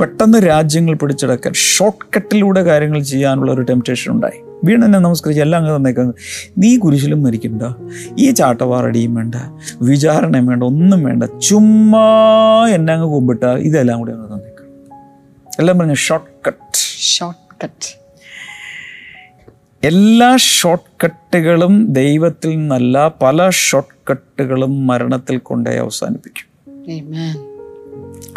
പെട്ടെന്ന് 0.00 0.38
രാജ്യങ്ങൾ 0.38 0.94
പിടിച്ചെടുക്കാൻ 0.94 1.52
ഷോർട്ട് 1.52 2.04
കട്ടിലൂടെ 2.16 2.62
കാര്യങ്ങൾ 2.62 3.02
ചെയ്യാനുള്ള 3.02 3.52
ഒരു 3.52 3.62
ടെംപ്റ്റേഷൻ 3.62 4.12
ഉണ്ടായി. 4.12 4.45
വീടിനെ 4.64 4.86
നമസ്കരിച്ച് 4.86 5.42
എല്ലാം 5.42 5.62
അങ്ങ് 5.62 5.76
തന്നേക്കാം. 5.76 6.14
നീ 6.58 6.78
കുരിശിലും 6.78 7.22
മരിക്കണ്ട. 7.22 7.62
ഈ 8.18 8.30
ചാട്ടവാറടിയും 8.30 9.14
വേണ്ട. 9.14 9.34
വിചാരണയും 9.82 10.46
വേണ്ട. 10.46 10.62
ഒന്നും 10.62 11.04
വേണ്ട. 11.04 11.22
ചുമ്മാ 11.22 12.00
എന്നെ 12.68 12.92
അങ്ങ് 12.92 13.06
കുമ്പിട്ട 13.06 13.44
ഇതെല്ലാം 13.44 13.98
കൂടി 13.98 14.12
അങ്ങ് 14.12 14.26
തന്നേക്കാം. 14.26 14.66
എല്ലാം 15.60 15.78
പറഞ്ഞു 15.78 15.94
ഷോർട്ട് 15.94 16.30
കട്ട് 16.46 16.76
ഷോർട്ട് 17.00 17.54
കട്ട് 17.64 18.06
എല്ലാ 19.86 20.36
ഷോർട്ട് 20.36 21.06
കട്ടുകളും 21.06 21.92
ദൈവത്തിൽ 21.92 22.50
നിന്നല്ല 22.50 23.08
പല 23.22 23.50
ഷോർട്ട് 23.50 24.10
കട്ടുകളും 24.10 24.86
മരണത്തിൽ 24.86 25.38
കൊണ്ടേ 25.38 25.76
അവസാനിപ്പിക്കും. 25.76 26.56
Amen. 26.96 27.38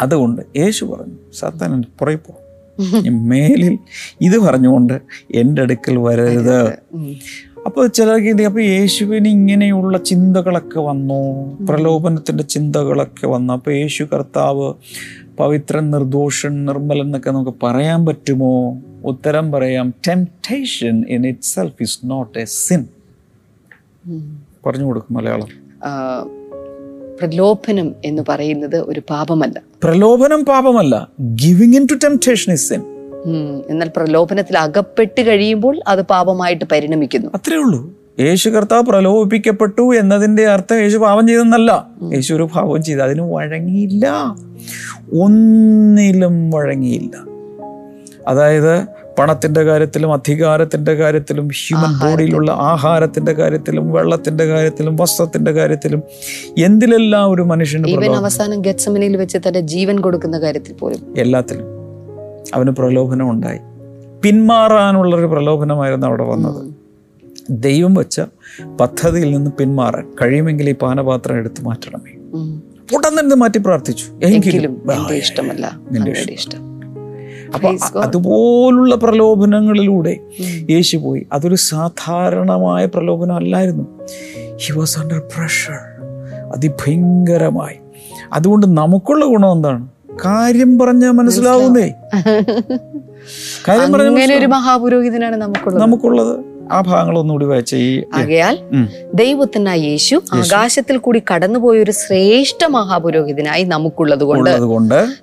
അതുകൊണ്ട് 0.00 0.42
യേശു 0.56 0.84
പറഞ്ഞു 0.84 1.14
സാത്താൻ 1.34 1.82
പുറകെ 1.98 2.16
പോ. 2.16 2.39
മേലിൽ 3.10 3.78
ഇത് 4.20 4.38
പറഞ്ഞുകൊണ്ട് 4.38 5.00
എന്റെ 5.30 5.62
അടുക്കൽ 5.62 5.96
വരരുത്. 5.96 6.78
അപ്പോൾ 7.66 7.86
ചിലർക്ക് 7.86 8.42
അപ്പോൾ 8.42 8.62
യേശുവിന് 8.62 9.28
ഇങ്ങനെയുള്ള 9.28 9.98
ചിന്തകളൊക്കെ 9.98 10.80
വന്നു. 10.80 11.22
പ്രലോഭനത്തിന്റെ 11.66 12.44
ചിന്തകളൊക്കെ 12.44 13.26
വന്നു. 13.26 13.54
അപ്പോൾ 13.54 13.74
യേശു 13.74 14.04
കർത്താവ് 14.04 14.74
പവിത്രൻ 15.38 15.90
നിർദോഷൻ 15.90 16.64
നിർമ്മലൻ 16.64 17.00
എന്നൊക്കെ 17.00 17.30
നമുക്ക് 17.30 17.54
പറയാൻ 17.62 18.06
പറ്റുമോ? 18.06 18.78
ഉത്തരം 19.04 19.52
പറയാം. 19.52 19.94
Temptation 20.08 21.04
in 21.08 21.26
itself 21.42 21.74
is 21.80 21.98
not 22.04 22.38
a 22.38 22.44
sin 22.44 22.86
പറഞ്ഞു 24.66 24.84
കൊടുക്കും 24.84 25.16
മലയാളം. 25.16 25.48
പ്രലോഭനം 27.22 27.94
എന്ന് 28.04 28.22
പറയുന്നത് 28.28 28.76
ഒരു 28.76 29.02
പാപമല്ല. 29.10 29.62
പ്രലോഭനം 29.84 30.44
പാപമല്ല. 30.44 31.08
Giving 31.20 31.76
in 31.76 31.86
to 31.90 31.94
temptation 31.94 32.52
is 32.52 32.68
sin 32.68 32.82
എന്നാൽ 33.70 33.90
പ്രലോഭനത്തിൽ 33.96 34.58
അകപ്പെട്ട് 34.58 35.22
കഴിയുമ്പോൾ 35.22 35.80
അത് 35.88 36.02
പാപമായിട്ട് 36.02 36.64
പരിണമിക്കുന്നു. 36.72 37.28
അത്രേ 37.34 37.56
ഉള്ളൂ. 37.56 38.00
യേശു 38.20 38.48
കർത്താവ് 38.48 38.82
പ്രലോഭിപ്പിക്കപ്പെട്ടു 38.82 39.94
എന്നതിന്റെ 39.94 40.46
അർത്ഥം 40.46 40.80
യേശു 40.80 40.98
പാപം 40.98 41.26
ചെയ്തെന്നല്ല. 41.26 41.86
യേശു 42.14 42.34
ഒരു 42.34 42.42
പാപം 42.42 42.82
ചെയ്തു 42.82 43.00
അതിന് 43.00 43.22
വഴങ്ങിയില്ല. 43.22 44.34
ഒന്നിലും 45.12 46.50
വഴങ്ങിയില്ല. 46.50 47.29
അതായത് 48.28 48.84
പണത്തിന്റെ 49.18 49.62
കാര്യത്തിലും 49.62 50.12
അധികാരത്തിന്റെ 50.12 50.94
കാര്യത്തിലും 50.94 51.48
ഹ്യൂമൻ 51.48 52.10
ബോഡിയിലുള്ള 52.10 52.52
ആഹാരത്തിന്റെ 52.52 53.32
കാര്യത്തിലും 53.32 53.92
വെള്ളത്തിന്റെ 53.92 54.44
കാര്യത്തിലും 54.44 54.96
വസ്ത്രത്തിന്റെ 54.96 55.52
കാര്യത്തിലും 55.52 56.02
എന്തിലെല്ലാം 56.58 57.30
ഒരു 57.30 57.42
മനുഷ്യന് 57.42 58.06
അവസാനം 58.06 58.60
ഗെറ്റ്സമനിൽ 58.60 59.16
വെച്ച് 59.16 59.38
തന്റെ 59.38 59.60
ജീവൻ 59.60 60.00
കൊടുക്കുന്ന 60.00 60.38
കാര്യത്തിൽ 60.38 60.72
പോലും. 60.72 61.14
എല്ലാത്തിലും. 61.18 61.64
അവന് 62.54 62.70
പ്രലോഭനം 62.70 63.30
ഉണ്ടായി. 63.30 63.58
പിന്മാറാനുള്ളൊരു 64.22 65.26
പ്രലോഭനമായിരുന്നു 65.26 66.06
അവിടെ 66.06 66.22
വന്നത്. 66.22 66.74
ദൈവം 67.50 67.94
വെച്ച 67.94 68.20
പദ്ധതിയിൽ 68.80 69.34
നിന്ന് 69.34 69.50
പിന്മാറാൻ 69.50 70.12
കഴിയുമെങ്കിൽ 70.22 70.70
ഈ 70.70 70.74
പാനപാത്രം 70.74 71.36
എടുത്തു 71.36 71.62
മാറ്റണമേ. 71.62 72.10
ഉടൻ 72.96 73.20
തന്നെ 73.20 73.36
മാറ്റി 73.36 73.58
പ്രാർത്ഥിച്ചു. 73.58 74.04
എങ്കിലും 74.24 74.82
ഇഷ്ടമല്ല. 75.16 75.78
നിന്റെ 75.92 76.10
ഇഷ്ടം. 76.32 76.69
അപ്പൊ 77.54 78.00
അതുപോലുള്ള 78.00 78.94
പ്രലോഭനങ്ങളിലൂടെ. 78.94 80.16
യേശു 80.70 80.96
പോയി. 80.96 81.26
അതൊരു 81.32 81.54
സാധാരണമായ 81.54 82.84
പ്രലോഭനം 82.84 83.36
അല്ലായിരുന്നു 83.36 83.86
ഹി 84.56 84.72
വാസ് 84.78 84.98
അണ്ടർ 84.98 85.18
പ്രഷർ 85.18 85.80
അതിഭയങ്കരമായി. 86.54 87.76
അതുകൊണ്ട് 88.32 88.66
നമുക്കുള്ള 88.66 89.24
ഗുണം 89.26 89.52
എന്താണ്? 89.52 89.88
കാര്യം 90.24 90.78
പറഞ്ഞാൽ 90.78 91.10
മനസ്സിലാവുന്നേ. 91.10 91.92
കാര്യം 93.68 93.92
പറഞ്ഞ 93.92 94.34
ഒരു 94.34 94.46
മഹാപുരോഹിതനാണ് 94.46 95.36
നമുക്കുള്ളത്. 95.36 95.82
നമുക്കുള്ളത്. 95.82 96.49
ആ 96.70 96.80
ഭാഗങ്ങൾ 96.80 97.18
ഒന്നുകൂടി 97.18 97.46
വായിച്ച 97.46 97.74
ഈ 97.74 98.02
ആകയാൽ. 98.14 98.58
ദൈവത്തിനായി 99.14 99.80
യേശു 99.80 100.22
ആകാശത്തിൽ 100.32 100.96
കൂടി 100.98 101.22
കടന്നുപോയ 101.34 101.78
ഒരു 101.78 101.90
ശ്രേഷ്ഠ 101.90 102.64
മഹാപുരോഹിതനായി 102.64 103.64
നമുക്കുള്ളത് 103.64 104.20
കൊണ്ട് 104.20 104.50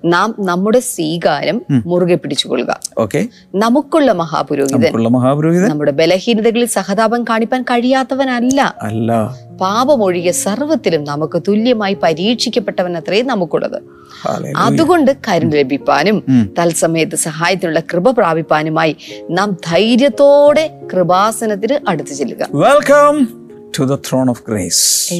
നാം 0.05 0.35
നമ്മുടെ 0.39 0.79
സ്വീകാരം 0.79 1.61
മുറുകെ 1.85 2.15
പിടിച്ചുകൊള്ളുക. 2.15 2.79
ഓക്കെ. 2.97 3.27
നമുക്കുള്ള 3.55 4.11
മഹാപുരോഹിതൻ 4.11 5.03
മഹാപുരോഹിതൻ 5.11 5.69
നമ്മുടെ 5.69 5.91
ബലഹീനതകളിൽ 5.91 6.65
സഹതാപം 6.65 7.23
കാണിപ്പാൻ 7.23 7.61
കഴിയാത്തവനല്ല. 7.63 8.75
അല്ല. 8.81 9.35
പാപമൊഴികെ 9.61 10.31
സർവത്തിലും 10.31 11.03
നമുക്ക് 11.03 11.41
തുല്യമായി 11.47 11.97
പരീക്ഷിക്കപ്പെട്ടവൻ 12.03 12.97
അത്രേ 12.97 13.21
നമുക്കുള്ളത് 13.21 13.81
അതുകൊണ്ട് 14.57 15.17
കരുണ 15.27 15.49
ലഭിപ്പാനും. 15.49 16.23
തത്സമയത്ത് 16.59 17.15
സഹായത്തിനുള്ള 17.15 17.79
കൃപ 17.79 18.11
പ്രാപിപ്പാനുമായി 18.11 18.97
നാം 19.29 19.57
ധൈര്യത്തോടെ 19.65 20.81
കൃപാസനത്തിന് 20.93 21.89
അടുത്തു 21.89 22.09
ചെല്ലുക. 22.09 22.47
Welcome 22.51 23.27
to 23.79 23.83
the 23.83 23.95
throne 23.95 24.29
of 24.29 24.43
grace. 24.49 25.13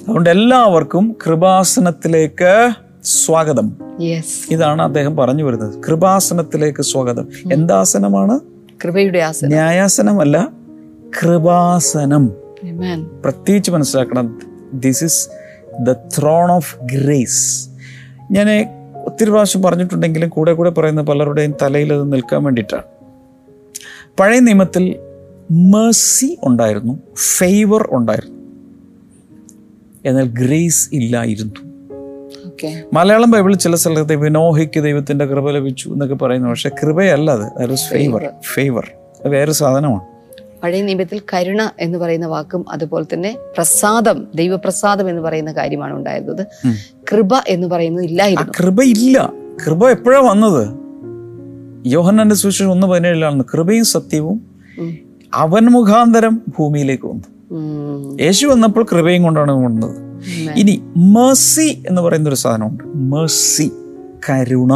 അതുകൊണ്ട് 0.00 0.30
എല്ലാവർക്കും 0.30 1.16
കൃപാസനത്തിലേക്ക് 1.26 2.70
സ്വാഗതം. 3.04 3.72
ഇതാണ് 4.50 4.82
അദ്ദേഹം 4.82 5.16
പറഞ്ഞു 5.16 5.44
വരുന്നത്. 5.44 5.82
കൃപാസനത്തിലേക്ക് 5.82 6.82
സ്വാഗതം. 6.82 7.28
എന്താസനമാണ്? 7.52 8.40
കൃപയുടെ 8.84 9.18
ആസനം. 9.18 9.48
ന്യായാസനമല്ല 9.48 10.48
കൃപാസനം. 11.22 12.26
Amen. 12.26 12.49
പ്രത്യേകിച്ച് 13.22 13.70
മനസ്സിലാക്കണം 13.70 14.40
this 14.74 15.04
is 15.04 15.28
the 15.80 15.92
throne 15.92 16.52
of 16.52 16.76
grace 16.82 17.68
ഞാൻ 18.30 18.68
ഒത്തിരി 19.06 19.30
പ്രാവശ്യം 19.30 19.62
പറഞ്ഞിട്ടുണ്ടെങ്കിലും 19.62 20.28
കൂടെ 20.28 20.52
കൂടെ 20.52 20.70
പറയുന്ന 20.70 21.02
പലരുടെയും 21.02 21.54
തലയിൽ 21.62 21.92
അത് 21.92 22.12
നിൽക്കാൻ 22.12 22.44
വേണ്ടിയിട്ടാണ്. 22.44 22.82
പഴയ 24.20 24.40
നിയമത്തിൽ 24.40 24.96
മേഴ്സി 25.50 26.38
ഉണ്ടായിരുന്നു 26.42 26.98
ഫേവർ 27.38 27.88
ഉണ്ടായിരുന്നു. 27.90 28.40
എന്നാൽ 30.04 30.28
ഗ്രേസ് 30.28 30.88
ഇല്ലായിരുന്നു. 30.92 31.70
മലയാളം 32.92 33.30
ബൈബിളിൽ 33.30 33.56
ചില 33.56 33.74
സ്ഥലത്ത് 33.74 34.14
വിനോഹിക്ക് 34.14 34.82
ദൈവത്തിന്റെ 34.82 35.24
കൃപ 35.24 35.50
ലഭിച്ചു 35.50 35.90
എന്നൊക്കെ 35.90 36.14
പറയുന്നു 36.14 36.48
പക്ഷെ 36.48 36.68
കൃപയല്ല 36.68 37.30
അത്. 37.30 37.76
ഫേവർ 37.76 38.30
ഫേവർ 38.54 38.90
അത് 39.20 39.28
വേറെ 39.28 39.52
സാധനമാണ്. 39.52 40.09
പഴയ 40.62 40.82
നിയമത്തിൽ 40.82 41.22
കരുണ 41.34 41.68
എന്ന് 41.80 41.98
പറയുന്ന 41.98 42.26
വാക്കും 42.26 42.64
അതുപോലെ 42.70 43.14
തന്നെ 43.14 43.38
പ്രസാദം 43.54 44.26
ദൈവപ്രസാദം 44.34 45.10
എന്ന് 45.10 45.22
പറയുന്ന 45.22 45.52
കാര്യമാണ് 45.52 45.94
ഉണ്ടായിരുന്നത്. 45.94 46.46
കൃപ 47.12 47.28
എന്ന് 47.48 47.66
പറയുന്നത് 47.66 48.04
ഇല്ലായിരുന്നു. 48.04 48.52
കൃപ 48.60 48.82
ഇല്ല. 48.82 49.32
കൃപ 49.66 49.88
എപ്പോഴാ 49.88 50.20
വന്നത്? 50.20 50.80
യോഹന്നാന്റെ 51.86 52.34
സുവിശേഷം 52.34 52.70
ഒന്ന് 52.70 52.86
പതിനേഴിലാണ് 52.86 53.44
കൃപയും 53.52 53.84
സത്യവും 53.84 54.42
അവൻ 55.34 55.64
മുഖാന്തരം 55.64 56.42
ഭൂമിയിലേക്ക് 56.58 57.06
വന്നു. 57.06 57.24
യേശു 58.22 58.46
വന്നപ്പോൾ 58.46 58.86
കൃപയും 58.92 59.22
കൊണ്ടാണ് 59.22 59.52
വന്നത്. 59.52 60.10
ഇനി 60.56 60.82
മേഴ്സി 60.96 61.82
എന്ന് 61.88 62.02
പറയുന്ന 62.02 62.28
ഒരു 62.28 62.36
സാധനമുണ്ട്. 62.36 62.84
മേഴ്സി 62.86 63.70
കരുണ. 64.30 64.74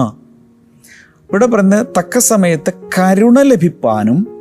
ഇവിടെ 1.30 1.46
പറയുന്നത് 1.46 1.86
തക്ക 1.98 2.18
സമയത്ത് 2.18 2.72
കരുണ 2.98 3.42
ലഭിപ്പാനും 3.42 4.33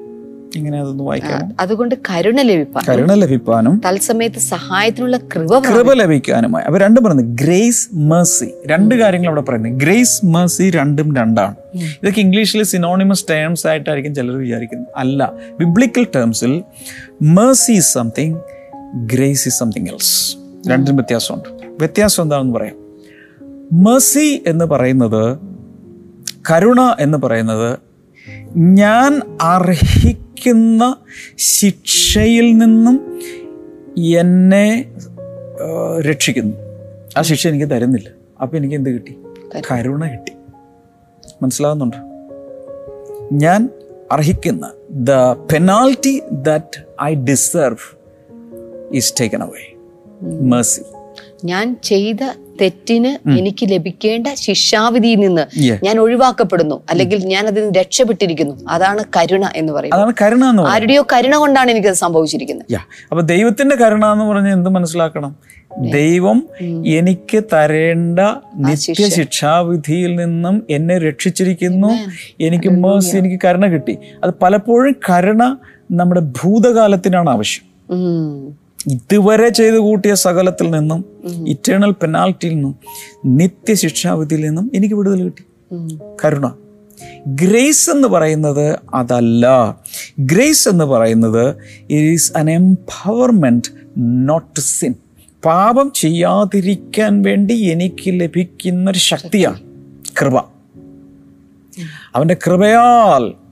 അതുകൊണ്ട് 1.60 1.96
കരുണ 2.10 2.42
ലഭിപ്പാൻ. 2.42 2.84
കരുണ 2.90 3.14
ലഭിപ്പാനും 3.14 3.82
തത്സമയത്ത് 3.88 4.40
സഹായത്തിനുള്ള 4.40 5.18
കൃപ 5.18 5.60
കൃപ 5.60 5.94
ലഭിക്കാനുമായി. 5.94 6.66
അവർ 6.66 6.82
രണ്ടും 6.82 7.04
പറയുന്നത് 7.04 7.26
ഗ്രേസ് 7.26 7.90
മേഴ്സി 7.94 8.54
രണ്ട് 8.68 8.96
കാര്യങ്ങൾ 8.96 9.28
അവിടെ 9.28 9.42
പറയുന്നത് 9.42 9.74
ഗ്രേസ് 9.74 10.26
മേഴ്സി 10.26 10.70
രണ്ടും 10.70 11.16
രണ്ടാണ്. 11.16 11.56
ഇതൊക്കെ 11.78 12.20
ഇംഗ്ലീഷിൽ 12.20 12.64
സിനോണിമസ് 12.64 13.26
ടേംസ് 13.30 13.68
ആയിട്ടായിരിക്കും 13.68 14.16
ചിലർ 14.16 14.36
വിചാരിക്കുന്നത്. 14.36 14.88
അല്ല 14.96 15.32
biblical 15.60 16.08
ടേംസിൽ 16.16 16.64
mercy 17.22 17.72
is 17.72 17.94
something 17.94 18.36
grace 18.96 19.48
is 19.48 19.60
something 19.60 19.88
else 19.88 20.38
രണ്ടും 20.70 20.96
വ്യത്യാസമുണ്ട്. 20.96 21.50
വ്യത്യാസം 21.80 22.24
എന്താണെന്ന് 22.24 22.54
പറയാം. 22.54 22.76
മേഴ്സി 23.84 24.44
എന്ന് 24.48 24.66
പറയുന്നത് 24.66 25.38
കരുണ 26.52 26.96
എന്ന് 27.00 27.18
പറയുന്നത് 27.18 27.80
ഞാൻ 28.56 29.22
അർഹിക്കുന്ന 29.42 30.98
ശിക്ഷയിൽ 31.38 32.58
നിന്നും 32.58 33.20
എന്നെ 33.98 34.94
രക്ഷിക്കുന്നു. 36.10 36.58
ആ 37.18 37.22
ശിക്ഷ 37.22 37.48
എനിക്ക് 37.48 37.70
തരുന്നില്ല. 37.70 38.10
അപ്പം 38.42 38.58
എനിക്ക് 38.58 38.76
എന്ത് 38.76 38.90
കിട്ടി? 38.90 39.18
കരുണ 39.72 40.08
കിട്ടി. 40.08 40.32
മനസ്സിലാകുന്നുണ്ട് 41.42 41.98
ഞാൻ 43.32 43.70
അർഹിക്കുന്ന 44.12 44.74
the 44.90 45.12
penalty 45.52 46.22
that 46.32 47.04
I 47.04 47.16
deserve 47.16 47.98
is 48.96 49.14
taken 49.22 49.44
away 49.44 49.74
mercy 50.22 50.82
ഞാൻ 51.46 51.76
ചെയ്ത 51.84 52.18
തെറ്റിന് 52.62 53.30
എനിക്ക് 53.30 53.66
ലഭിക്കേണ്ട 53.72 54.28
ശിക്ഷാവിധിയിൽ 54.34 55.20
നിന്ന് 55.20 55.46
ഞാൻ 55.86 56.00
ഒഴിവാക്കപ്പെടുന്നു. 56.00 56.84
അല്ലെങ്കിൽ 56.90 57.26
ഞാൻ 57.26 57.48
അതിൽ 57.48 57.62
നിന്ന് 57.62 57.80
രക്ഷപ്പെട്ടിരിക്കുന്നു 57.80 58.56
അതാണ് 58.70 59.04
കരുണ 59.18 59.46
എന്ന് 59.56 59.74
പറയുന്നത്. 59.74 60.02
ആരുടെയോ 60.68 61.04
കരുണ 61.14 61.36
കൊണ്ടാണ് 61.36 61.72
എനിക്ക് 61.72 61.88
അത് 61.88 61.96
സംഭവിച്ചിരിക്കുന്നത് 61.96 62.74
അപ്പൊ 63.12 63.22
ദൈവത്തിന്റെ 63.22 63.76
കരുണ 63.76 64.06
എന്ന് 64.06 64.26
പറഞ്ഞാൽ 64.26 64.54
എന്ത് 64.54 64.70
മനസ്സിലാക്കണം? 64.70 65.36
ദൈവം. 65.80 66.48
എനിക്ക് 66.86 67.44
തരേണ്ട 67.54 68.20
നിത്യ 68.56 69.08
ശിക്ഷാവിധിയിൽ 69.10 70.16
നിന്നും 70.16 70.64
എന്നെ 70.70 70.98
രക്ഷിച്ചിരിക്കുന്നു. 70.98 71.92
എനിക്ക് 72.42 72.70
മേഴ്സി 72.70 73.18
എനിക്ക് 73.18 73.40
കരുണ 73.46 73.68
കിട്ടി. 73.68 73.98
അത് 74.24 74.34
പലപ്പോഴും 74.42 74.96
കരുണ 75.10 75.44
നമ്മുടെ 75.92 76.20
ഭൂതകാലത്തിനാണ് 76.20 77.30
ആവശ്യം. 77.30 77.66
ഇതുവരെ 78.88 79.50
ചെയ്തു 79.50 79.76
കൂട്ടിയ 79.76 80.16
സകലത്തിൽ 80.16 80.72
നിന്നും 80.72 81.06
ഇറ്റേണൽ 81.48 81.92
പെനാൽറ്റിയിൽ 81.92 82.54
നിന്നും 82.54 82.76
നിത്യ 83.26 83.74
ശിക്ഷാവിധിയിൽ 83.74 84.42
നിന്നും 84.42 84.72
എനിക്ക് 84.76 84.96
വിടുതൽ 84.96 85.24
കിട്ടി. 85.24 85.44
കരുണ. 86.26 86.52
ഗ്രേസ് 87.28 87.90
എന്ന് 87.90 88.08
പറയുന്നത് 88.08 88.80
അതല്ല. 88.94 89.78
ഗ്രേസ് 90.20 90.70
എന്ന് 90.70 90.84
പറയുന്നത് 90.84 91.56
ഈസ് 91.90 92.34
അൻ 92.38 92.50
എംപവർമെന്റ് 92.52 93.70
നോട്ട് 93.98 94.56
ടു 94.56 94.60
സിൻ 94.60 94.96
പാപം 95.46 95.92
ചെയ്യാതിരിക്കാൻ 95.96 97.22
വേണ്ടി 97.22 97.54
എനിക്ക് 97.54 98.10
ലഭിക്കുന്ന 98.10 98.92
ഒരു 98.92 99.00
ശക്തിയാണ് 99.00 99.60
കൃപ. 100.22 100.38
അവന്റെ 102.16 102.38
കൃപയാൽ 102.48 103.43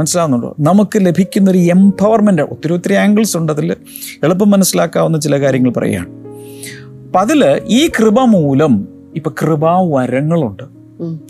മനസ്സിലാവുന്നുണ്ടോ? 0.00 0.56
നമുക്ക് 0.60 0.98
ലഭിക്കുന്ന 0.98 1.50
ഒരു 1.50 1.58
എംപവർമെന്റ് 1.58 2.42
ഒത്തിരി 2.42 2.72
ഒത്തിരി 2.72 2.94
ആംഗിൾസ് 2.94 3.36
ഉണ്ട് 3.36 3.52
അതിൽ 3.52 3.76
എളുപ്പം 4.22 4.50
മനസ്സിലാക്കാവുന്ന 4.50 5.20
ചില 5.20 5.40
കാര്യങ്ങൾ 5.40 5.70
പറയുകയാണ്. 5.70 6.08
അപ്പം 7.06 7.20
അതിൽ 7.20 7.60
ഈ 7.64 7.88
കൃപ 7.88 8.20
മൂലം 8.20 8.88
ഇപ്പം 9.14 9.34
കൃപാവരങ്ങളുണ്ട്. 9.42 10.62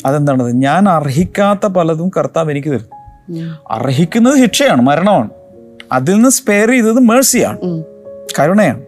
അതെന്താണത് 0.06 0.56
ഞാൻ 0.56 0.88
അർഹിക്കാത്ത 0.88 1.66
പലതും 1.66 2.10
കർത്താവ് 2.16 2.50
എനിക്ക് 2.50 2.68
തരും. 2.68 3.00
ഉം. 3.36 3.56
അർഹിക്കുന്നത് 3.70 4.38
ശിക്ഷയാണ് 4.38 4.82
മരണമാണ്. 4.82 5.30
അതിൽ 5.92 6.14
നിന്ന് 6.14 6.28
സ്പെയർ 6.28 6.70
ചെയ്തത് 6.70 7.00
മേഴ്സിയാണ് 7.00 7.84
കരുണയാണ്. 8.40 8.82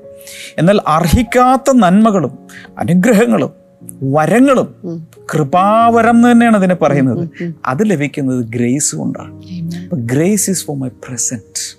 എന്നാൽ 0.58 0.80
അർഹിക്കാത്ത 0.86 1.72
നന്മകളും 1.74 2.38
അനുഗ്രഹങ്ങളും 2.78 3.62
വരങ്ങളും 4.02 4.74
കൃപാവരം 5.34 6.10
എന്ന് 6.10 6.32
തന്നെയാണ് 6.32 6.56
അതിനെ 6.56 6.74
പറയുന്നത്. 6.74 7.28
അത് 7.66 7.90
ലഭിക്കുന്നത് 7.90 8.44
ഗ്രേസ് 8.44 8.96
കൊണ്ടാണ്. 8.96 9.42
Amen. 9.92 10.06
Grace 10.06 10.50
is 10.50 10.64
for 10.64 10.76
my 10.76 10.88
present 10.88 11.78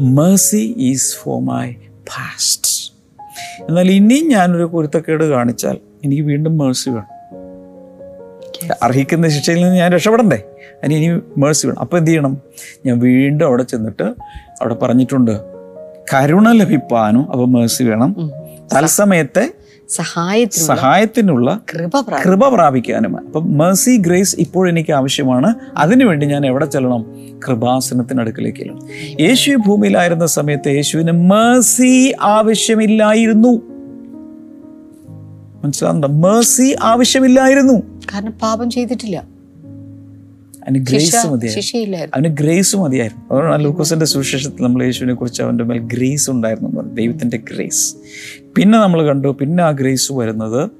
mercy 0.00 0.74
is 0.78 1.16
for 1.16 1.42
my 1.42 1.72
past 2.08 2.92
എന്നാൽ 3.68 3.90
ഇനിയും 3.90 4.28
ഞാനൊരു 4.28 4.64
പൊരുത്തക്കേട് 4.64 5.24
കാണിച്ചാൽ 5.24 5.78
എനിക്ക് 6.04 6.22
വീണ്ടും 6.22 6.58
മേഴ്സി 6.58 6.90
വേണം. 6.90 7.06
അർഹിക്കുന്ന 8.82 9.28
ശിക്ഷയിൽ 9.28 9.62
നിന്ന് 9.62 9.76
ഞാൻ 9.76 9.92
രക്ഷപ്പെടണ്ടേ? 9.92 10.42
അതിന് 10.84 10.94
ഇനി 10.94 11.20
മേഴ്സി 11.36 11.66
വേണം. 11.66 11.80
അപ്പോൾ 11.80 11.96
എന്ത് 11.96 12.10
ചെയ്യണം? 12.10 12.38
ഞാൻ 12.86 12.98
വീണ്ടും 12.98 13.46
അവിടെ 13.46 13.62
ചെന്നിട്ട് 13.62 14.02
അവിടെ 14.60 14.74
പറഞ്ഞിട്ടുണ്ട് 14.74 15.40
കരുണ 16.14 16.52
ലഭിപ്പാനും 16.52 17.30
അപ്പോൾ 17.30 17.48
മേഴ്സി 17.48 17.82
വേണം. 17.82 18.30
തത്സമയത്തെ 18.76 19.52
സഹായത്തിനുള്ള 19.90 21.60
കൃപ 21.74 22.00
പ്രാപിക്കും 22.00 22.32
കൃപ 22.32 22.48
പ്രാപിക്കാനും. 22.48 23.26
അപ്പം 23.26 23.58
മേഴ്സി 23.58 23.96
ഗ്രേസ് 23.96 24.36
ഇപ്പോൾ 24.38 24.68
എനിക്ക് 24.68 24.92
ആവശ്യമാണ്. 24.92 25.54
അതിനുവേണ്ടി 25.76 26.26
ഞാൻ 26.26 26.46
എവിടെ 26.46 26.66
ചെല്ലണം? 26.66 27.06
കൃപാസനത്തിനടുക്കിലേക്ക് 27.48 28.58
ചെല്ലണം. 28.58 28.88
യേശു 29.20 29.56
ഭൂമിയിലായിരുന്ന 29.66 30.26
സമയത്ത് 30.26 30.68
യേശുവിന് 30.68 31.12
മേഴ്സി 31.12 32.14
ആവശ്യമില്ലായിരുന്നു. 32.20 33.62
മനസ്സിലാകുന്നുണ്ടോ 35.64 36.30
മേഴ്സി 36.30 36.76
ആവശ്യമില്ലായിരുന്നു. 36.82 38.00
കാരണം 38.14 38.32
പാപം 38.32 38.70
ചെയ്തിട്ടില്ല. 38.70 39.40
അതിന് 40.62 40.86
ഗ്രേസ് 40.86 41.26
മതിയായിരുന്നു. 41.26 42.08
അവന് 42.14 42.36
ഗ്രേസ് 42.36 42.76
മതിയായിരുന്നു. 42.76 43.24
അതുകൊണ്ടാണ് 43.30 43.64
ലൂക്കോസിന്റെ 43.64 44.06
സുവിശേഷത്തിൽ 44.06 44.64
നമ്മൾ 44.64 44.82
യേശുവിനെ 44.82 45.14
കുറിച്ച് 45.14 45.42
അവന്റെ 45.42 45.64
മേൽ 45.64 45.78
ഗ്രേസ് 45.78 46.30
ഉണ്ടായിരുന്നു 46.30 46.94
ദൈവത്തിന്റെ 46.94 47.36
ഗ്രേസ് 47.36 47.94
പിന്നെ 48.56 48.78
നമ്മൾ 48.78 49.06
കണ്ടു 49.06 49.28
പിന്നെ 49.40 49.62
ആ 49.62 49.70
ഗ്രേസ് 49.70 50.12
വരുന്നത് 50.12 50.70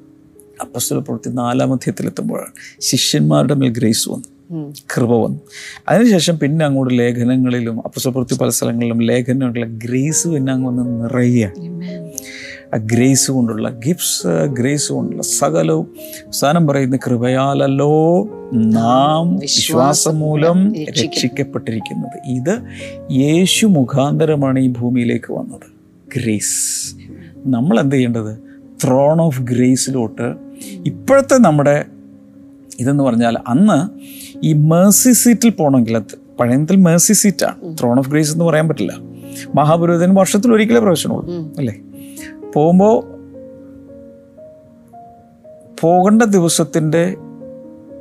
അപ്പസ്തല 0.61 0.99
പ്രവൃത്തി 0.99 1.29
നാലാം 1.29 1.73
അധ്യയത്തിലെത്തുമ്പോഴാണ്. 1.73 2.53
ശിഷ്യന്മാരുടെ 2.81 3.55
മേൽ 3.55 3.71
ഗ്രേസ് 3.71 4.09
വന്നു 4.09 4.29
കൃപ 4.95 5.13
വന്നു. 5.13 5.39
അതിനുശേഷം 5.89 6.39
പിന്നെ 6.39 6.65
അങ്ങോട്ട് 6.65 6.99
ലേഖനങ്ങളിലും 6.99 7.85
അപ്പസ്തല 7.85 8.11
പ്രവൃത്തി 8.11 8.39
പല 8.39 8.49
സ്ഥലങ്ങളിലും 8.49 9.01
ലേഖനങ്ങളിലെ 9.01 9.67
ഗ്രേസ് 9.67 10.29
പിന്നെ 10.29 10.53
അങ്ങ് 10.53 10.69
വന്ന് 10.69 11.05
നിറയുകയാണ് 11.05 11.81
ആ 12.75 12.77
ഗ്രേസ് 12.77 13.31
കൊണ്ടുള്ള 13.31 13.69
ഗിഫ്റ്റ്സ് 13.69 14.27
ഗ്രേസ് 14.29 14.93
കൊണ്ടുള്ള 14.93 15.23
സകലവും 15.23 15.87
അവസാനം 16.27 16.67
പറയുന്ന 16.67 16.97
കൃപയാലല്ലോ 16.97 18.29
നാം 18.53 19.37
വിശ്വാസം 19.37 20.19
മൂലം 20.19 20.75
രക്ഷിക്കപ്പെട്ടിരിക്കുന്നത്. 20.75 22.19
ഇത് 22.27 22.59
യേശു 23.13 23.67
മുഖാന്തരമാണ് 23.67 24.59
ഈ 24.59 24.69
ഭൂമിയിലേക്ക് 24.69 25.33
വന്നത്. 25.33 25.67
ഗ്രേസ്. 26.17 27.00
നമ്മൾ 27.47 27.81
എന്ത് 27.81 27.95
ചെയ്യേണ്ടത്? 27.95 28.39
ത്രോൺ 28.85 29.21
ഓഫ് 29.21 29.43
ഗ്രേസിലോട്ട് 29.43 30.35
ഇപ്പോഴത്തെ 30.87 31.39
നമ്മുടെ 31.39 31.85
ഇതെന്ന് 32.79 33.05
പറഞ്ഞാൽ 33.05 33.39
അന്ന് 33.47 33.89
ഈ 34.45 34.53
മേഴ്സി 34.53 35.13
സീറ്റിൽ 35.13 35.51
പോകണമെങ്കിൽ 35.51 35.97
അത് 35.97 36.19
പഴയത്തിൽ 36.41 36.77
മേഴ്സി 36.77 37.13
സീറ്റാണ് 37.13 37.79
ത്രോൺ 37.81 37.99
ഓഫ് 37.99 38.11
ഗ്രേസ് 38.11 38.33
എന്ന് 38.33 38.45
പറയാൻ 38.45 38.69
പറ്റില്ല. 38.69 38.99
മഹാപുരോഹിതന് 39.55 40.17
വർഷത്തിൽ 40.17 40.53
ഒരിക്കലേ 40.53 40.81
പ്രവേശനമുള്ളൂ. 40.81 41.35
അല്ലേ? 41.59 41.81
പോകുമ്പോൾ 42.55 43.21
പോകേണ്ട 45.81 46.23
ദിവസത്തിന്റെ 46.23 47.17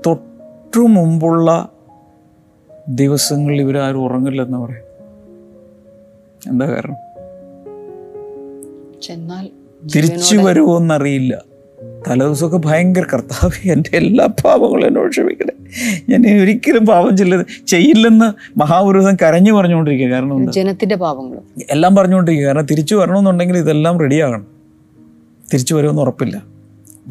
തൊട്ടു 0.06 0.80
മുമ്പുള്ള 0.80 1.69
ദിവസങ്ങളിൽ 2.89 3.62
ഇവരാരും 3.62 4.04
ഉറങ്ങില്ലെന്ന് 4.04 4.58
പറയും. 4.58 4.89
എന്താ 6.47 6.65
കാരണം? 6.65 7.09
ചെന്നാൽ 9.01 9.49
തിരിച്ചു 9.95 10.38
വരുമോ 10.38 10.77
എന്നറിയില്ല 10.77 11.41
തലേദിവസമൊക്കെ 12.07 12.57
ഭയങ്കര 12.65 13.03
കർത്താവ് 13.13 13.69
എന്റെ 13.69 13.97
എല്ലാ 13.97 14.25
പാപങ്ങളും 14.25 14.88
എന്നോട് 14.88 15.09
ക്ഷമിക്കണേ. 15.09 15.51
ഞാൻ 16.09 16.41
ഒരിക്കലും 16.41 16.85
പാപം 16.85 17.17
ചെല്ലത് 17.17 17.45
ചെയ്യില്ലെന്ന് 17.67 18.59
മഹാപുരുഷൻ 18.59 19.17
കരഞ്ഞു 19.23 19.51
പറഞ്ഞുകൊണ്ടിരിക്കുക 19.51 20.07
കാരണം 20.07 20.51
ജനത്തിന്റെ 20.51 20.95
പാപങ്ങളും. 20.95 21.43
എല്ലാം 21.71 21.95
പറഞ്ഞുകൊണ്ടിരിക്കുക 21.95 22.47
കാരണം 22.47 22.65
തിരിച്ചു 22.65 22.95
വരണമെന്നുണ്ടെങ്കിൽ 22.95 23.57
ഇതെല്ലാം 23.57 23.99
റെഡിയാകണം. 23.99 24.47
തിരിച്ചു 25.53 25.75
വരുമെന്ന് 25.75 26.01
ഉറപ്പില്ല. 26.01 26.43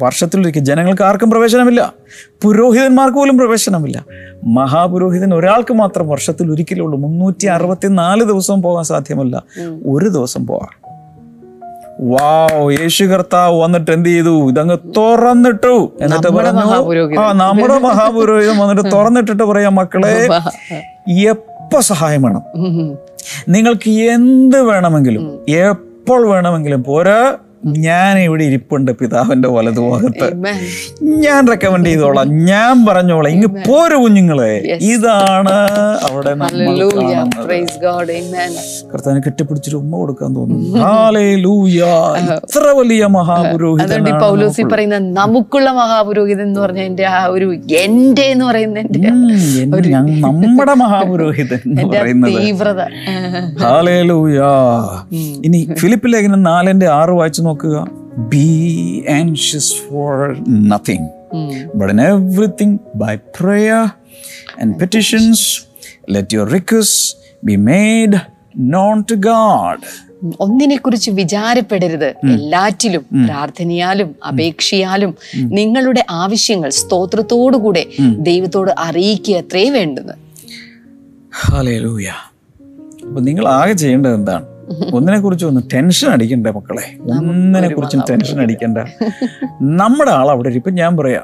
വർഷത്തിലൊരിക്കൽ 0.03 0.59
ജനങ്ങൾക്ക് 0.59 1.03
ആർക്കും 1.03 1.31
പ്രവേശനമില്ല. 1.31 1.93
പുരോഹിതന്മാർക്ക് 2.41 3.17
പോലും 3.17 3.37
പ്രവേശനമില്ല. 3.37 4.05
മഹാപുരോഹിതൻ 4.45 5.33
ഒരാൾക്ക് 5.33 5.73
മാത്രം 5.73 6.07
വർഷത്തിൽ 6.07 6.51
ഒരിക്കലേ 6.51 6.81
ഉള്ളൂ. 6.81 6.99
മുന്നൂറ്റി 6.99 7.45
അറുപത്തിനാല് 7.45 8.23
ദിവസം 8.23 8.61
പോകാൻ 8.61 8.83
സാധ്യമല്ല. 8.83 9.43
ഒരു 9.85 10.09
ദിവസം 10.09 10.47
പോകാം 10.47 10.88
വാവ് 11.99 12.77
യേശു 12.79 13.03
കർത്താവ് 13.05 13.55
വന്നിട്ട് 13.59 13.91
എന്ത് 13.91 14.09
ചെയ്തു? 14.09 14.49
ഇതങ്ങ് 14.49 14.77
തുറന്നിട്ടു. 14.97 15.97
എന്നിട്ട് 16.01 16.27
പറഞ്ഞു 16.27 17.19
ആ 17.19 17.31
നമ്മുടെ 17.33 17.79
മഹാപുരോഹിതം 17.79 18.57
വന്നിട്ട് 18.57 18.91
തുറന്നിട്ടിട്ട് 18.91 19.43
പറയാം 19.43 19.75
മക്കളെ 19.75 20.13
എപ്പോ 21.29 21.79
സഹായം 21.81 22.21
വേണം? 22.21 22.43
നിങ്ങൾക്ക് 23.49 23.89
എന്ത് 23.89 24.61
വേണമെങ്കിലും 24.61 25.45
എപ്പോൾ 25.49 26.27
വേണമെങ്കിലും 26.27 26.83
പോരാ. 26.83 27.33
ഞാൻ 27.79 28.19
ഇവിടെ 28.19 28.43
ഇരിപ്പുണ്ട് 28.43 28.91
പിതാവിന്റെ 28.91 29.49
വലതുഭാഗത്ത്. 29.49 30.27
ഞാൻ 31.23 31.47
റെക്കമെൻഡ് 31.47 31.85
ചെയ്തോളാം. 31.85 32.27
ഞാൻ 32.45 32.85
പറഞ്ഞോളാം. 32.85 33.31
ഇങ്ങ് 33.31 33.49
പോര 33.67 33.93
കുഞ്ഞുങ്ങളെ. 33.95 34.51
ഇതാണ് 34.87 35.55
അവിടെ 36.07 36.31
കർത്താനെ 38.91 39.19
കെട്ടിപ്പിടിച്ചിട്ട് 39.19 39.77
ഉമ്മ 39.77 39.97
കൊടുക്കാൻ 39.97 40.35
തോന്നുന്നു. 40.35 40.79
ഹാലേലൂയ 40.79 41.81
ഇത്ര 42.37 42.65
വലിയ 42.77 43.03
മഹാപുരോഹിതൻ 43.09 43.87
പൗലോസി 44.21 44.63
പറയുന്ന 44.63 44.99
നമുക്കുള്ള 45.19 45.69
മഹാപുരോഹിതൻ 45.71 46.43
എന്ന് 46.43 46.59
പറഞ്ഞ 46.59 46.81
എന്റെ 46.81 47.05
ആ 47.09 47.25
ഒരു 47.27 47.49
എന്റെ 47.79 48.23
എന്ന് 48.29 48.45
പറയുന്ന 48.45 48.79
എന്റെ 48.79 49.09
ഉം, 49.09 50.21
നമ്മുടെ 50.21 50.73
മഹാപുരോഹിതൻ 50.75 51.59
തീവ്രത. 52.29 52.81
ഇനി 55.43 55.69
ഫിലിപ്പ് 55.73 56.13
ലേഖനം 56.13 56.43
നാലിന്റെ 56.43 56.87
ആറ് 56.91 57.09
വായിച്ചു 57.11 57.41
നോക്കുക. 57.49 57.77
Be 58.33 58.47
anxious 59.19 59.73
for 59.85 60.13
nothing. 60.71 61.07
But 61.75 61.91
in 61.93 62.01
everything 62.09 62.77
by 63.03 63.13
prayer 63.39 63.81
and 64.61 64.71
petitions 64.81 65.47
let 66.09 66.35
your 66.35 66.49
request 66.57 67.03
be 67.49 67.55
made 67.71 68.19
known 68.75 69.03
to 69.11 69.17
God 69.29 69.83
ഒന്നിനെ 70.39 70.75
കുറിച്ച് 70.77 71.09
വിചാരപ്പെടരുത്. 71.19 72.07
എല്ലാറ്റിലും 72.33 73.03
പ്രാർത്ഥനയാലും 73.27 74.09
അപേക്ഷയാലും 74.29 75.11
നിങ്ങളുടെ 75.57 76.01
ആവശ്യങ്ങൾ 76.23 76.69
സ്തോത്രത്തോടുകൂടെ 76.79 77.83
ദൈവത്തോട് 78.29 78.71
അറിയിക്കുക 78.87 79.37
അത്രേ 79.43 79.63
വേണ്ടത് 79.77 80.11
ഹാലേലൂയ 81.41 82.09
അപ്പൊ 83.07 83.21
നിങ്ങൾ 83.21 83.45
ആകെ 83.49 83.73
ചെയ്യേണ്ടത് 83.73 84.13
എന്താണ്? 84.13 84.45
ഒന്നിനെ 84.93 85.19
കുറിച്ച് 85.19 85.45
ഒന്ന് 85.45 85.61
ടെൻഷൻ 85.73 86.09
അടിക്കണ്ട 86.09 86.47
മക്കളെ 86.47 86.85
ഒന്നിനെ 87.11 87.69
കുറിച്ചും 87.69 88.01
ടെൻഷൻ 88.09 88.41
അടിക്കണ്ട. 88.41 88.77
നമ്മുടെ 89.61 90.11
ആൾ 90.11 90.29
അവിടെ 90.29 90.49
ഇപ്പം 90.49 90.75
ഞാൻ 90.75 90.97
പറയാ. 90.97 91.21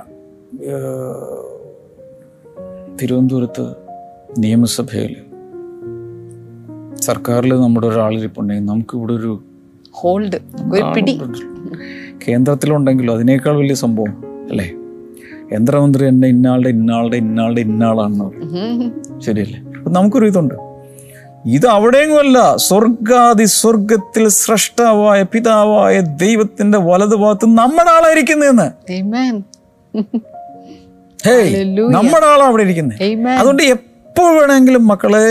തിരുവനന്തപുരത്ത് 3.02 3.66
നിയമസഭയിൽ 4.38 5.16
സർക്കാരിൽ 6.96 7.54
നമ്മുടെ 7.60 7.88
ഒരാളിരിപ്പുണ്ടെങ്കിൽ 7.88 8.66
നമുക്ക് 8.66 8.98
ഇവിടെ 8.98 9.14
ഒരു 9.14 9.44
ഹോൾഡ് 9.92 10.40
ഒരു 10.74 10.84
പിടി. 10.96 11.22
കേന്ദ്രത്തിലുണ്ടെങ്കിലും 12.28 13.14
അതിനേക്കാൾ 13.14 13.58
വലിയ 13.58 13.74
സംഭവം 13.74 14.14
അല്ലേ? 14.50 14.72
യന്ത്രമന്ത്രി 15.54 16.08
എന്നെ 16.08 16.28
ഇന്നാളുടെ 16.28 16.70
ഇന്നാളുടെ 16.70 17.18
ഇന്നാളുടെ 17.18 17.62
ഇന്നാളാണെന്ന് 17.62 18.26
പറയും. 18.26 19.22
ശരിയല്ലേ? 19.22 19.60
നമുക്കൊരു 19.88 20.26
ഇതുണ്ട്. 20.26 20.56
ഇത് 21.46 21.68
അവിടെയുമല്ല 21.68 22.38
സ്വർഗാദി 22.58 23.44
സ്വർഗത്തിൽ 23.54 24.28
സ്രഷ്ടാവായ 24.36 25.24
പിതാവായ 25.24 25.96
ദൈവത്തിന്റെ 26.22 26.78
വലതുഭാഗത്ത് 26.84 27.46
നമ്മുടെ 27.58 27.92
ആളായിരിക്കുന്നതെന്ന്. 27.92 28.68
നമ്മുടെ 31.98 32.26
ആളാ 32.26 32.46
അവിടെ 32.46 32.64
ഇരിക്കുന്നത്. 32.64 32.98
അതുകൊണ്ട് 33.34 33.64
എപ്പോൾ 33.64 34.40
വേണമെങ്കിലും 34.40 34.88
മക്കളെ 34.88 35.28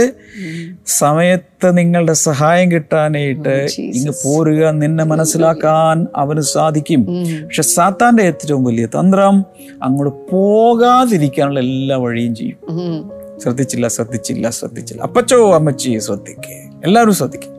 സമയത്ത് 0.95 1.79
നിങ്ങളുടെ 1.79 2.13
സഹായം 2.23 2.73
കിട്ടാനായിട്ട് 2.73 3.55
ഇങ്ങ് 3.91 4.13
പോരുക 4.25 4.71
നിന്നെ 4.75 5.05
മനസ്സിലാക്കാൻ 5.13 6.07
അവന് 6.17 6.41
സാധിക്കും 6.51 7.03
ഉം. 7.11 7.23
പക്ഷെ 7.45 7.63
സാത്താന്റെ 7.71 8.23
ഏറ്റവും 8.23 8.65
വലിയ 8.65 8.87
തന്ത്രം 8.97 9.37
അങ്ങോട്ട് 9.83 10.15
പോകാതിരിക്കാനുള്ള 10.33 11.61
എല്ലാ 11.67 11.97
വഴിയും 11.97 12.35
ചെയ്യും 12.35 12.59
ഉം. 12.75 12.99
ശ്രദ്ധിച്ചില്ല 13.45 13.89
ശ്രദ്ധിച്ചില്ല 13.89 14.51
ശ്രദ്ധിച്ചില്ല. 14.51 15.03
അപ്പച്ചോ 15.03 15.55
അമ്മച്ചി 15.55 15.99
ശ്രദ്ധിക്കേ. 15.99 16.71
എല്ലാവരും 16.85 17.15
ശ്രദ്ധിക്കും. 17.15 17.53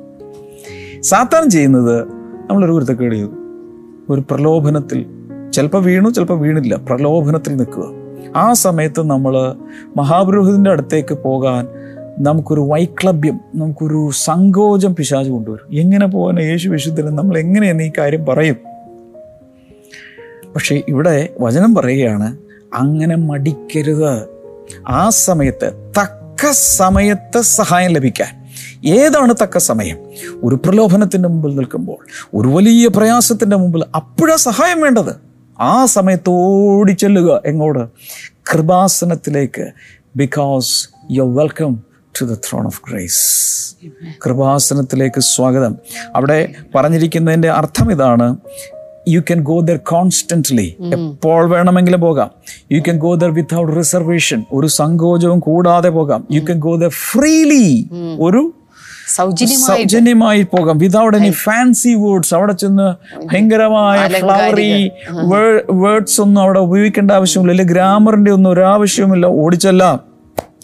സാത്താൻ 1.03 1.49
ചെയ്യുന്നത് 1.49 2.07
നമ്മളൊരു 2.49 2.71
കുരുത്തക്കേട് 2.71 3.15
ചെയ്തു 3.15 3.29
ഒരു 4.09 4.23
പ്രലോഭനത്തിൽ 4.31 5.05
ചിലപ്പോൾ 5.53 5.83
വീണു 5.83 6.09
ചിലപ്പോൾ 6.09 6.39
വീണില്ല. 6.39 6.75
പ്രലോഭനത്തിൽ 6.75 7.55
നിൽക്കുക. 7.55 7.85
ആ 8.35 8.53
സമയത്ത് 8.53 9.03
നമ്മൾ 9.03 9.55
മഹാപുരോഹിതന്റെ 9.97 10.69
അടുത്തേക്ക് 10.69 11.13
പോകാൻ 11.13 11.67
നമുക്കൊരു 12.19 12.61
വൈക്ലബ്യം 12.61 13.39
നമുക്കൊരു 13.55 14.09
സങ്കോചം 14.13 14.95
പിശാച് 14.95 15.29
കൊണ്ടുവരും. 15.29 15.77
എങ്ങനെ 15.77 16.07
പോകാൻ 16.07 16.39
യേശു 16.39 16.69
വിശുദ്ധന് 16.69 17.07
നമ്മൾ 17.07 17.37
എങ്ങനെയെന്ന് 17.37 17.83
ഈ 17.83 17.91
കാര്യം 17.97 18.25
പറയും? 18.25 18.55
പക്ഷേ 20.55 20.83
ഇവിടെ 20.87 21.29
വചനം 21.39 21.75
പറയുകയാണ് 21.75 22.37
അങ്ങനെ 22.73 23.15
മടിക്കരുത്. 23.15 24.34
ആ 24.87 25.09
സമയത്ത് 25.09 25.93
തക്ക 26.01 26.51
സമയത്ത് 26.51 27.41
സഹായം 27.41 27.91
ലഭിക്കാൻ. 27.91 28.45
ഏതാണ് 28.85 29.33
തക്ക 29.33 29.57
സമയം? 29.57 29.97
ഒരു 30.43 30.55
പ്രലോഭനത്തിന്റെ 30.55 31.29
മുമ്പിൽ 31.29 31.55
നിൽക്കുമ്പോൾ 31.55 32.05
ഒരു 32.33 32.47
വലിയ 32.47 32.87
പ്രയാസത്തിന്റെ 32.87 33.55
മുമ്പിൽ 33.55 33.83
അപ്പോഴാ 33.95 34.35
സഹായം 34.35 34.81
വേണ്ടത്? 34.81 35.15
ആ 35.59 35.85
സമയത്ത് 35.85 36.29
ഓടി 36.29 36.91
ചെല്ലുക 36.91 37.41
എങ്ങോട്? 37.45 37.89
കൃപാസനത്തിലേക്ക്. 38.53 39.71
Because 40.15 40.89
you 41.11 41.21
welcome 41.21 41.79
to 42.21 42.25
the 42.25 42.33
throne 42.33 42.65
of 42.65 42.81
grace 42.89 43.75
കൃപാസനത്തിലേക്ക് 44.25 45.21
സ്വാഗതം. 45.21 45.75
അവിടെ 46.15 46.53
പറഞ്ഞിരിക്കുന്നതിന്റെ 46.75 47.49
അർത്ഥം 47.49 47.91
ഇതാണ് 47.91 48.37
you 49.07 49.19
can 49.19 49.39
go 49.49 49.59
there 49.69 49.77
constantly 49.77 50.67
എപ്പോൾ 50.95 51.41
വേണമെങ്കിലും 51.53 52.01
പോകാം. 52.01 52.29
You 52.71 52.79
can 52.79 52.97
go 53.05 53.11
there 53.15 53.31
without 53.39 53.77
reservation 53.77 54.45
ഒരു 54.51 54.67
സങ്കോചവും 54.67 55.39
കൂടാതെ 55.39 55.89
പോകാം. 55.89 56.27
You 56.31 56.41
can 56.41 56.59
go 56.59 56.75
there 56.75 56.93
freely 57.11 57.67
ഒരു 58.19 58.43
സൗജന്യമായി 59.15 60.43
പോകാം. 60.53 60.77
വിതൗട്ട് 60.77 61.17
എനി 61.17 61.29
ഫാൻസി 61.29 61.91
വേർഡ്സ് 62.03 62.33
അവിടെ 62.35 62.53
ചെന്ന് 62.53 62.87
ഭയങ്കരമായ 63.27 64.07
ഫ്ലവറി 64.07 64.71
വേർഡ്സ് 65.83 66.17
ഒന്നും 66.21 66.41
അവിടെ 66.41 66.59
ഉപയോഗിക്കേണ്ട 66.59 67.11
ആവശ്യമില്ല. 67.11 67.51
അല്ലെങ്കിൽ 67.51 67.73
ഗ്രാമറിന്റെ 67.73 68.31
ഒന്നും 68.31 68.51
ഒരു 68.51 68.63
ആവശ്യമില്ല 68.73 69.25
ഓടിച്ചെല്ലാം. 69.43 70.14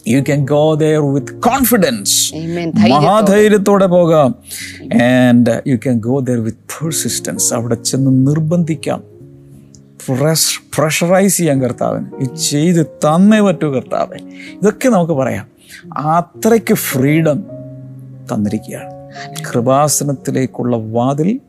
You 0.08 0.22
can 0.22 0.46
go 0.46 0.76
there 0.76 1.14
with 1.14 1.34
confidence 1.34 2.34
Amen. 2.34 2.90
മഹാധൈര്യത്തോടെ 2.90 3.86
പോകാം. 3.86 4.36
And 4.84 5.62
you 5.68 5.76
can 5.76 5.98
go 5.98 6.20
there 6.20 6.44
with 6.44 6.58
persistence 6.58 7.54
അവിടെ 7.54 7.76
ചെന്ന് 7.76 8.28
നിർബന്ധിക്കാം. 8.28 9.04
പ്രഷറൈസ് 10.78 11.38
ചെയ്യാൻ 11.38 11.62
കർത്താവിന്. 11.62 12.06
ഇത് 12.20 12.36
ചെയ്ത് 12.36 12.86
തന്നേ 12.86 13.40
പറ്റൂ 13.40 13.74
കർത്താവെ. 13.74 14.18
ഇതൊക്കെ 14.62 14.90
നമുക്ക് 14.90 15.14
പറയാം. 15.14 15.48
അത്രയ്ക്ക് 15.94 16.74
ഫ്രീഡം 16.74 17.44
തന്നിരിക്കുകയാണ്. 18.34 18.92
കൃപാസനത്തിലേക്കുള്ള 19.52 20.78
വാതിൽ 20.78 21.40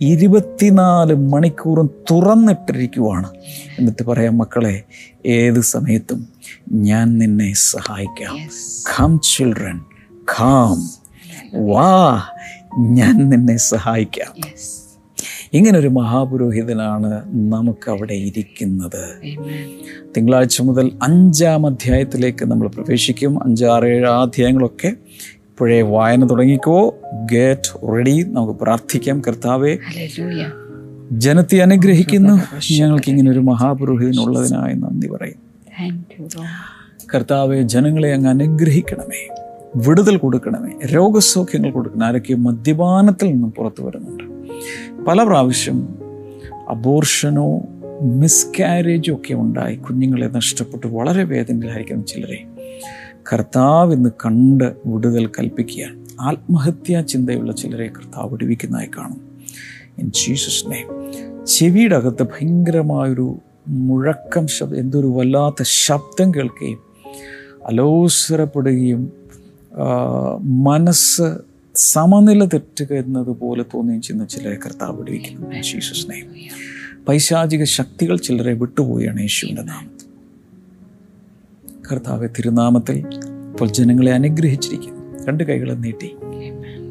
ഇരുപത്തിനാല് 0.00 1.14
മണിക്കൂറും 1.14 1.90
തുറന്നിട്ടിരിക്കുവാണ്. 2.10 3.30
എന്നിട്ട് 3.78 4.04
പറയാം 4.04 4.38
മക്കളെ 4.38 4.82
ഏത് 5.26 5.60
സമയത്തും 5.60 6.28
ഞാൻ 6.72 7.18
നിന്നെ 7.18 7.52
സഹായിക്കാം. 7.52 8.36
കം 8.90 9.20
ചിൽഡ്രൻ 9.24 9.80
ഖാം 10.38 10.90
വാ 11.66 12.22
ഞാൻ 12.78 13.28
നിന്നെ 13.28 13.56
സഹായിക്കാം. 13.56 14.32
ഇങ്ങനൊരു 15.52 15.88
മഹാപുരോഹിതനാണ് 15.88 17.22
നമുക്കവിടെ 17.52 18.14
ഇരിക്കുന്നത്. 18.14 19.36
തിങ്കളാഴ്ച 20.16 20.60
മുതൽ 20.60 20.92
അഞ്ചാം 21.02 21.66
അധ്യായത്തിലേക്ക് 21.66 22.44
നമ്മൾ 22.44 22.68
പ്രവേശിക്കും. 22.68 23.42
അഞ്ചാറ് 23.44 23.84
ഏഴ് 23.84 24.06
അധ്യായങ്ങളൊക്കെ 24.06 24.92
ഇപ്പോഴേ 25.58 25.82
വായന 25.82 26.30
തുടങ്ങിക്കോ. 26.30 26.94
ഗെറ്റ് 27.32 27.92
റെഡി 27.92 28.24
നമുക്ക് 28.28 28.60
പ്രാർത്ഥിക്കാം. 28.60 29.22
കർത്താവെ. 29.28 29.76
ജനത്തെ 31.12 31.56
അനുഗ്രഹിക്കുന്നു. 31.56 32.32
ഞങ്ങൾക്ക് 32.80 33.10
ഇങ്ങനെ 33.10 33.30
ഒരു 33.30 33.38
മഹാപുരോഹിതനുള്ളതിനായി 33.38 34.74
നന്ദി 34.74 35.08
പറയും. 35.08 35.36
കർത്താവെ 37.14 37.62
ജനങ്ങളെ 37.62 38.12
അങ്ങ് 38.12 38.28
അനുഗ്രഹിക്കണമേ. 38.28 39.34
വിടുതൽ 39.76 40.16
കൊടുക്കണമേ. 40.16 40.86
രോഗസൗഖ്യങ്ങൾ 40.86 41.70
കൊടുക്കണം. 41.70 42.04
ആരൊക്കെ 42.04 42.34
മദ്യപാനത്തിൽ 42.34 43.26
നിന്നും 43.26 43.52
പുറത്തു 43.52 43.82
വരുന്നുണ്ട്. 43.82 44.24
പല 45.04 45.22
പ്രാവശ്യം 45.22 45.88
അബോർഷനോ 46.68 47.60
മിസ്കാരേജോ 48.02 49.14
ഒക്കെ 49.14 49.34
ഉണ്ടായി. 49.34 49.76
കുഞ്ഞുങ്ങളെ 49.76 50.26
നഷ്ടപ്പെട്ട് 50.26 50.86
വളരെ 50.86 51.24
വേദനയിലായിരിക്കുന്ന 51.24 52.04
ചിലരെ. 52.04 52.44
കർത്താവ് 53.32 53.94
ഇന്ന് 53.94 54.10
കണ്ട് 54.26 54.64
വിടുതൽ 54.86 55.26
കൽപ്പിക്കുകയാണ്. 55.26 55.96
ആത്മഹത്യാ 56.20 57.00
ചിന്തയുള്ള 57.00 57.52
ചിലരെ 57.52 57.88
കർത്താവ് 57.88 58.30
വിടുവിക്കുന്നതായി 58.32 58.90
കാണും. 58.98 59.20
ഇൻ 59.98 60.12
ജീസസ് 60.14 60.64
നെയ്മ് 60.70 61.46
ചെവിയുടെ 61.46 61.96
അകത്ത് 61.96 62.22
ഭയങ്കരമായൊരു 62.22 63.38
മുഴക്കം 63.68 64.48
ശബ്ദം 64.48 64.78
എന്തൊരു 64.78 65.06
വല്ലാത്ത 65.06 65.62
ശബ്ദം 65.62 66.34
കേൾക്കുകയും 66.34 66.80
അലോസരപ്പെടുകയും 67.66 69.12
മനസ്സ് 70.64 71.28
സമനില 71.74 72.44
തെറ്റുക 72.44 72.92
എന്നതുപോലെ 72.92 73.64
തോന്നുകയും 73.74 74.02
ചെയ്യുന്ന 74.02 74.28
ചിലരെ 74.28 74.58
കർത്താവ് 74.66 74.98
വിടുവിക്കുന്നു. 74.98 75.62
ജീസസ് 75.62 76.10
നെയ്മ് 76.10 77.04
പൈശാചിക 77.08 77.64
ശക്തികൾ 77.64 78.16
ചിലരെ 78.16 78.52
വിട്ടുപോവുകയാണ് 78.52 79.20
യേശുവിന്റെ 79.20 79.62
നാമത്തിൽ 79.62 79.97
കർത്താവ് 81.92 82.28
തിരുനാമത്തിൽ 82.28 82.96
ഇപ്പോൾ 83.50 83.68
ജനങ്ങളെ 83.68 84.12
അനുഗ്രഹിച്ചിരിക്കുന്നു. 84.12 85.24
രണ്ട് 85.28 85.44
കൈകളെ 85.44 85.74
നീട്ടി 85.74 86.16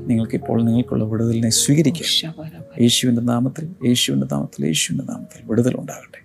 നിങ്ങൾക്കിപ്പോൾ 0.08 0.64
നിങ്ങൾക്കുള്ള 0.64 1.04
വിടുതലിനെ 1.04 1.50
സ്വീകരിക്കാം. 1.50 2.36
യേശുവിന്റെ 2.82 3.22
നാമത്തിൽ 3.22 3.70
യേശുവിന്റെ 3.86 4.28
നാമത്തിൽ 4.32 4.66
യേശുവിന്റെ 4.66 5.14
നാമത്തിൽ 5.14 5.48
വിടുതൽ 5.48 5.76
ഉണ്ടാകട്ടെ. 5.76 6.22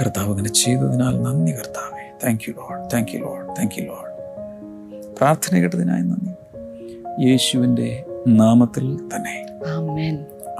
കർത്താവ് 0.00 0.30
അങ്ങനെ 0.30 0.48
ചെയ്തതിനാൽ 0.48 1.22
നന്ദി 1.22 1.52
കർത്താവെ. 1.52 2.18
Thank 2.24 2.42
you 2.48 2.54
Lord 2.54 2.88
thank 2.94 3.12
you 3.14 3.20
Lord 3.20 3.48
thank 3.58 3.74
you 3.78 3.86
Lord 3.86 4.12
പ്രാർത്ഥന 5.18 5.58
കേട്ടതിനായി 5.58 6.02
നന്ദി. 6.02 6.32
യേശുവിന്റെ 7.28 8.04
നാമത്തിൽ 8.28 8.96
തന്നെ. 8.96 9.46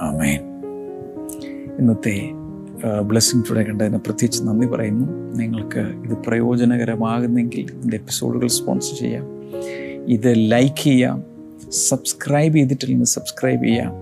ആമേൻ 0.01 0.39
ഇന്നത്തെ 1.79 2.42
ബ്ലെസ്സിങ് 3.01 3.43
ടുഡേ 3.49 3.63
കണ്ടതിന് 3.63 3.97
പ്രത്യേകിച്ച് 3.97 4.43
നന്ദി 4.43 4.67
പറയുന്നു. 4.67 5.35
നിങ്ങൾക്ക് 5.35 5.79
ഇത് 5.79 6.17
പ്രയോജനകരമാകുന്നെങ്കിൽ 6.17 7.59
ഇതിന്റെ 7.59 7.97
എപ്പിസോഡുകൾ 7.97 8.47
സ്പോൺസർ 8.47 8.97
ചെയ്യാം. 8.99 9.25
ഇത് 10.07 10.33
ലൈക്ക് 10.51 10.83
ചെയ്യാം. 10.83 11.23
സബ്സ്ക്രൈബ് 11.71 12.55
ചെയ്തിട്ടില്ലെങ്കിൽ 12.55 13.05
സബ്സ്ക്രൈബ് 13.05 13.63
ചെയ്യാം. 13.63 13.93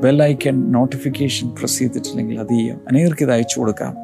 ബെൽ 0.00 0.22
ഐക്കൺ 0.22 0.72
നോട്ടിഫിക്കേഷൻ 0.72 1.48
പ്രസ് 1.48 1.78
ചെയ്തിട്ടില്ലെങ്കിൽ 1.78 2.40
അത് 2.40 2.48
ചെയ്യാം. 2.48 2.80
അനേകർക്ക് 2.88 3.22
ഇത് 3.22 3.32
അയച്ചു 3.32 3.60
കൊടുക്കാം. 3.60 3.94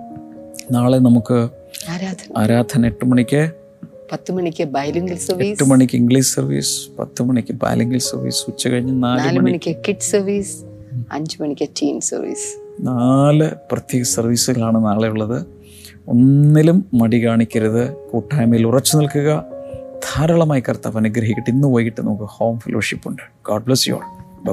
നാളെ 0.72 0.98
നമുക്ക് 0.98 1.48
ആരാധന. 2.36 2.86
എട്ട് 2.86 3.06
മണിക്ക് 3.06 3.50
പത്ത് 4.12 4.32
മണിക്ക് 4.32 4.64
ബൈലിംഗൽ 4.64 5.16
സർവീസ് 5.16 5.50
എട്ട് 5.50 5.70
മണിക്ക് 5.70 5.96
ഇംഗ്ലീഷ് 5.96 6.34
സർവീസ് 6.34 6.90
പത്ത് 6.98 7.22
മണിക്ക് 7.22 7.52
ബൈലിംഗൽ 7.52 7.98
സർവീസ് 7.98 8.44
ഉച്ച 8.48 8.68
കഴിഞ്ഞ് 8.68 9.02
നാല് 9.02 9.38
മണിക്ക് 9.38 9.76
കിഡ് 9.88 10.00
സർവീസ് 10.00 10.56
അഞ്ച് 11.12 11.42
മണിക്ക് 11.42 11.68
ടീൻ 11.82 12.00
സർവീസ് 12.00 12.67
നാല് 12.80 13.50
പ്രത്യേക 13.72 14.02
സർവീസുകളാണ് 14.02 14.84
നാളെ 14.84 15.08
ഉള്ളത്. 15.08 15.46
ഒന്നിലും 16.08 16.84
മടി 16.94 17.26
കാണിക്കരുത്. 17.26 17.92
കൂട്ടായ്മയിൽ 17.92 18.66
ഉറച്ചു 18.66 18.96
നിൽക്കുക. 18.96 19.44
ധാരാളമായി 19.94 20.62
കർത്താവ് 20.68 20.96
അനുഗ്രഹിക്കട്ടെ. 20.96 21.50
ഇന്ന് 21.50 21.68
വൈകിട്ട് 21.68 22.00
നമുക്ക് 22.00 22.22
ഹോം 22.22 22.58
ഫെലോഷിപ്പ് 22.58 23.08
ഉണ്ട്. 23.08 23.22
God 23.48 23.64
bless 23.64 23.88
you 23.88 23.94
all 23.94 24.52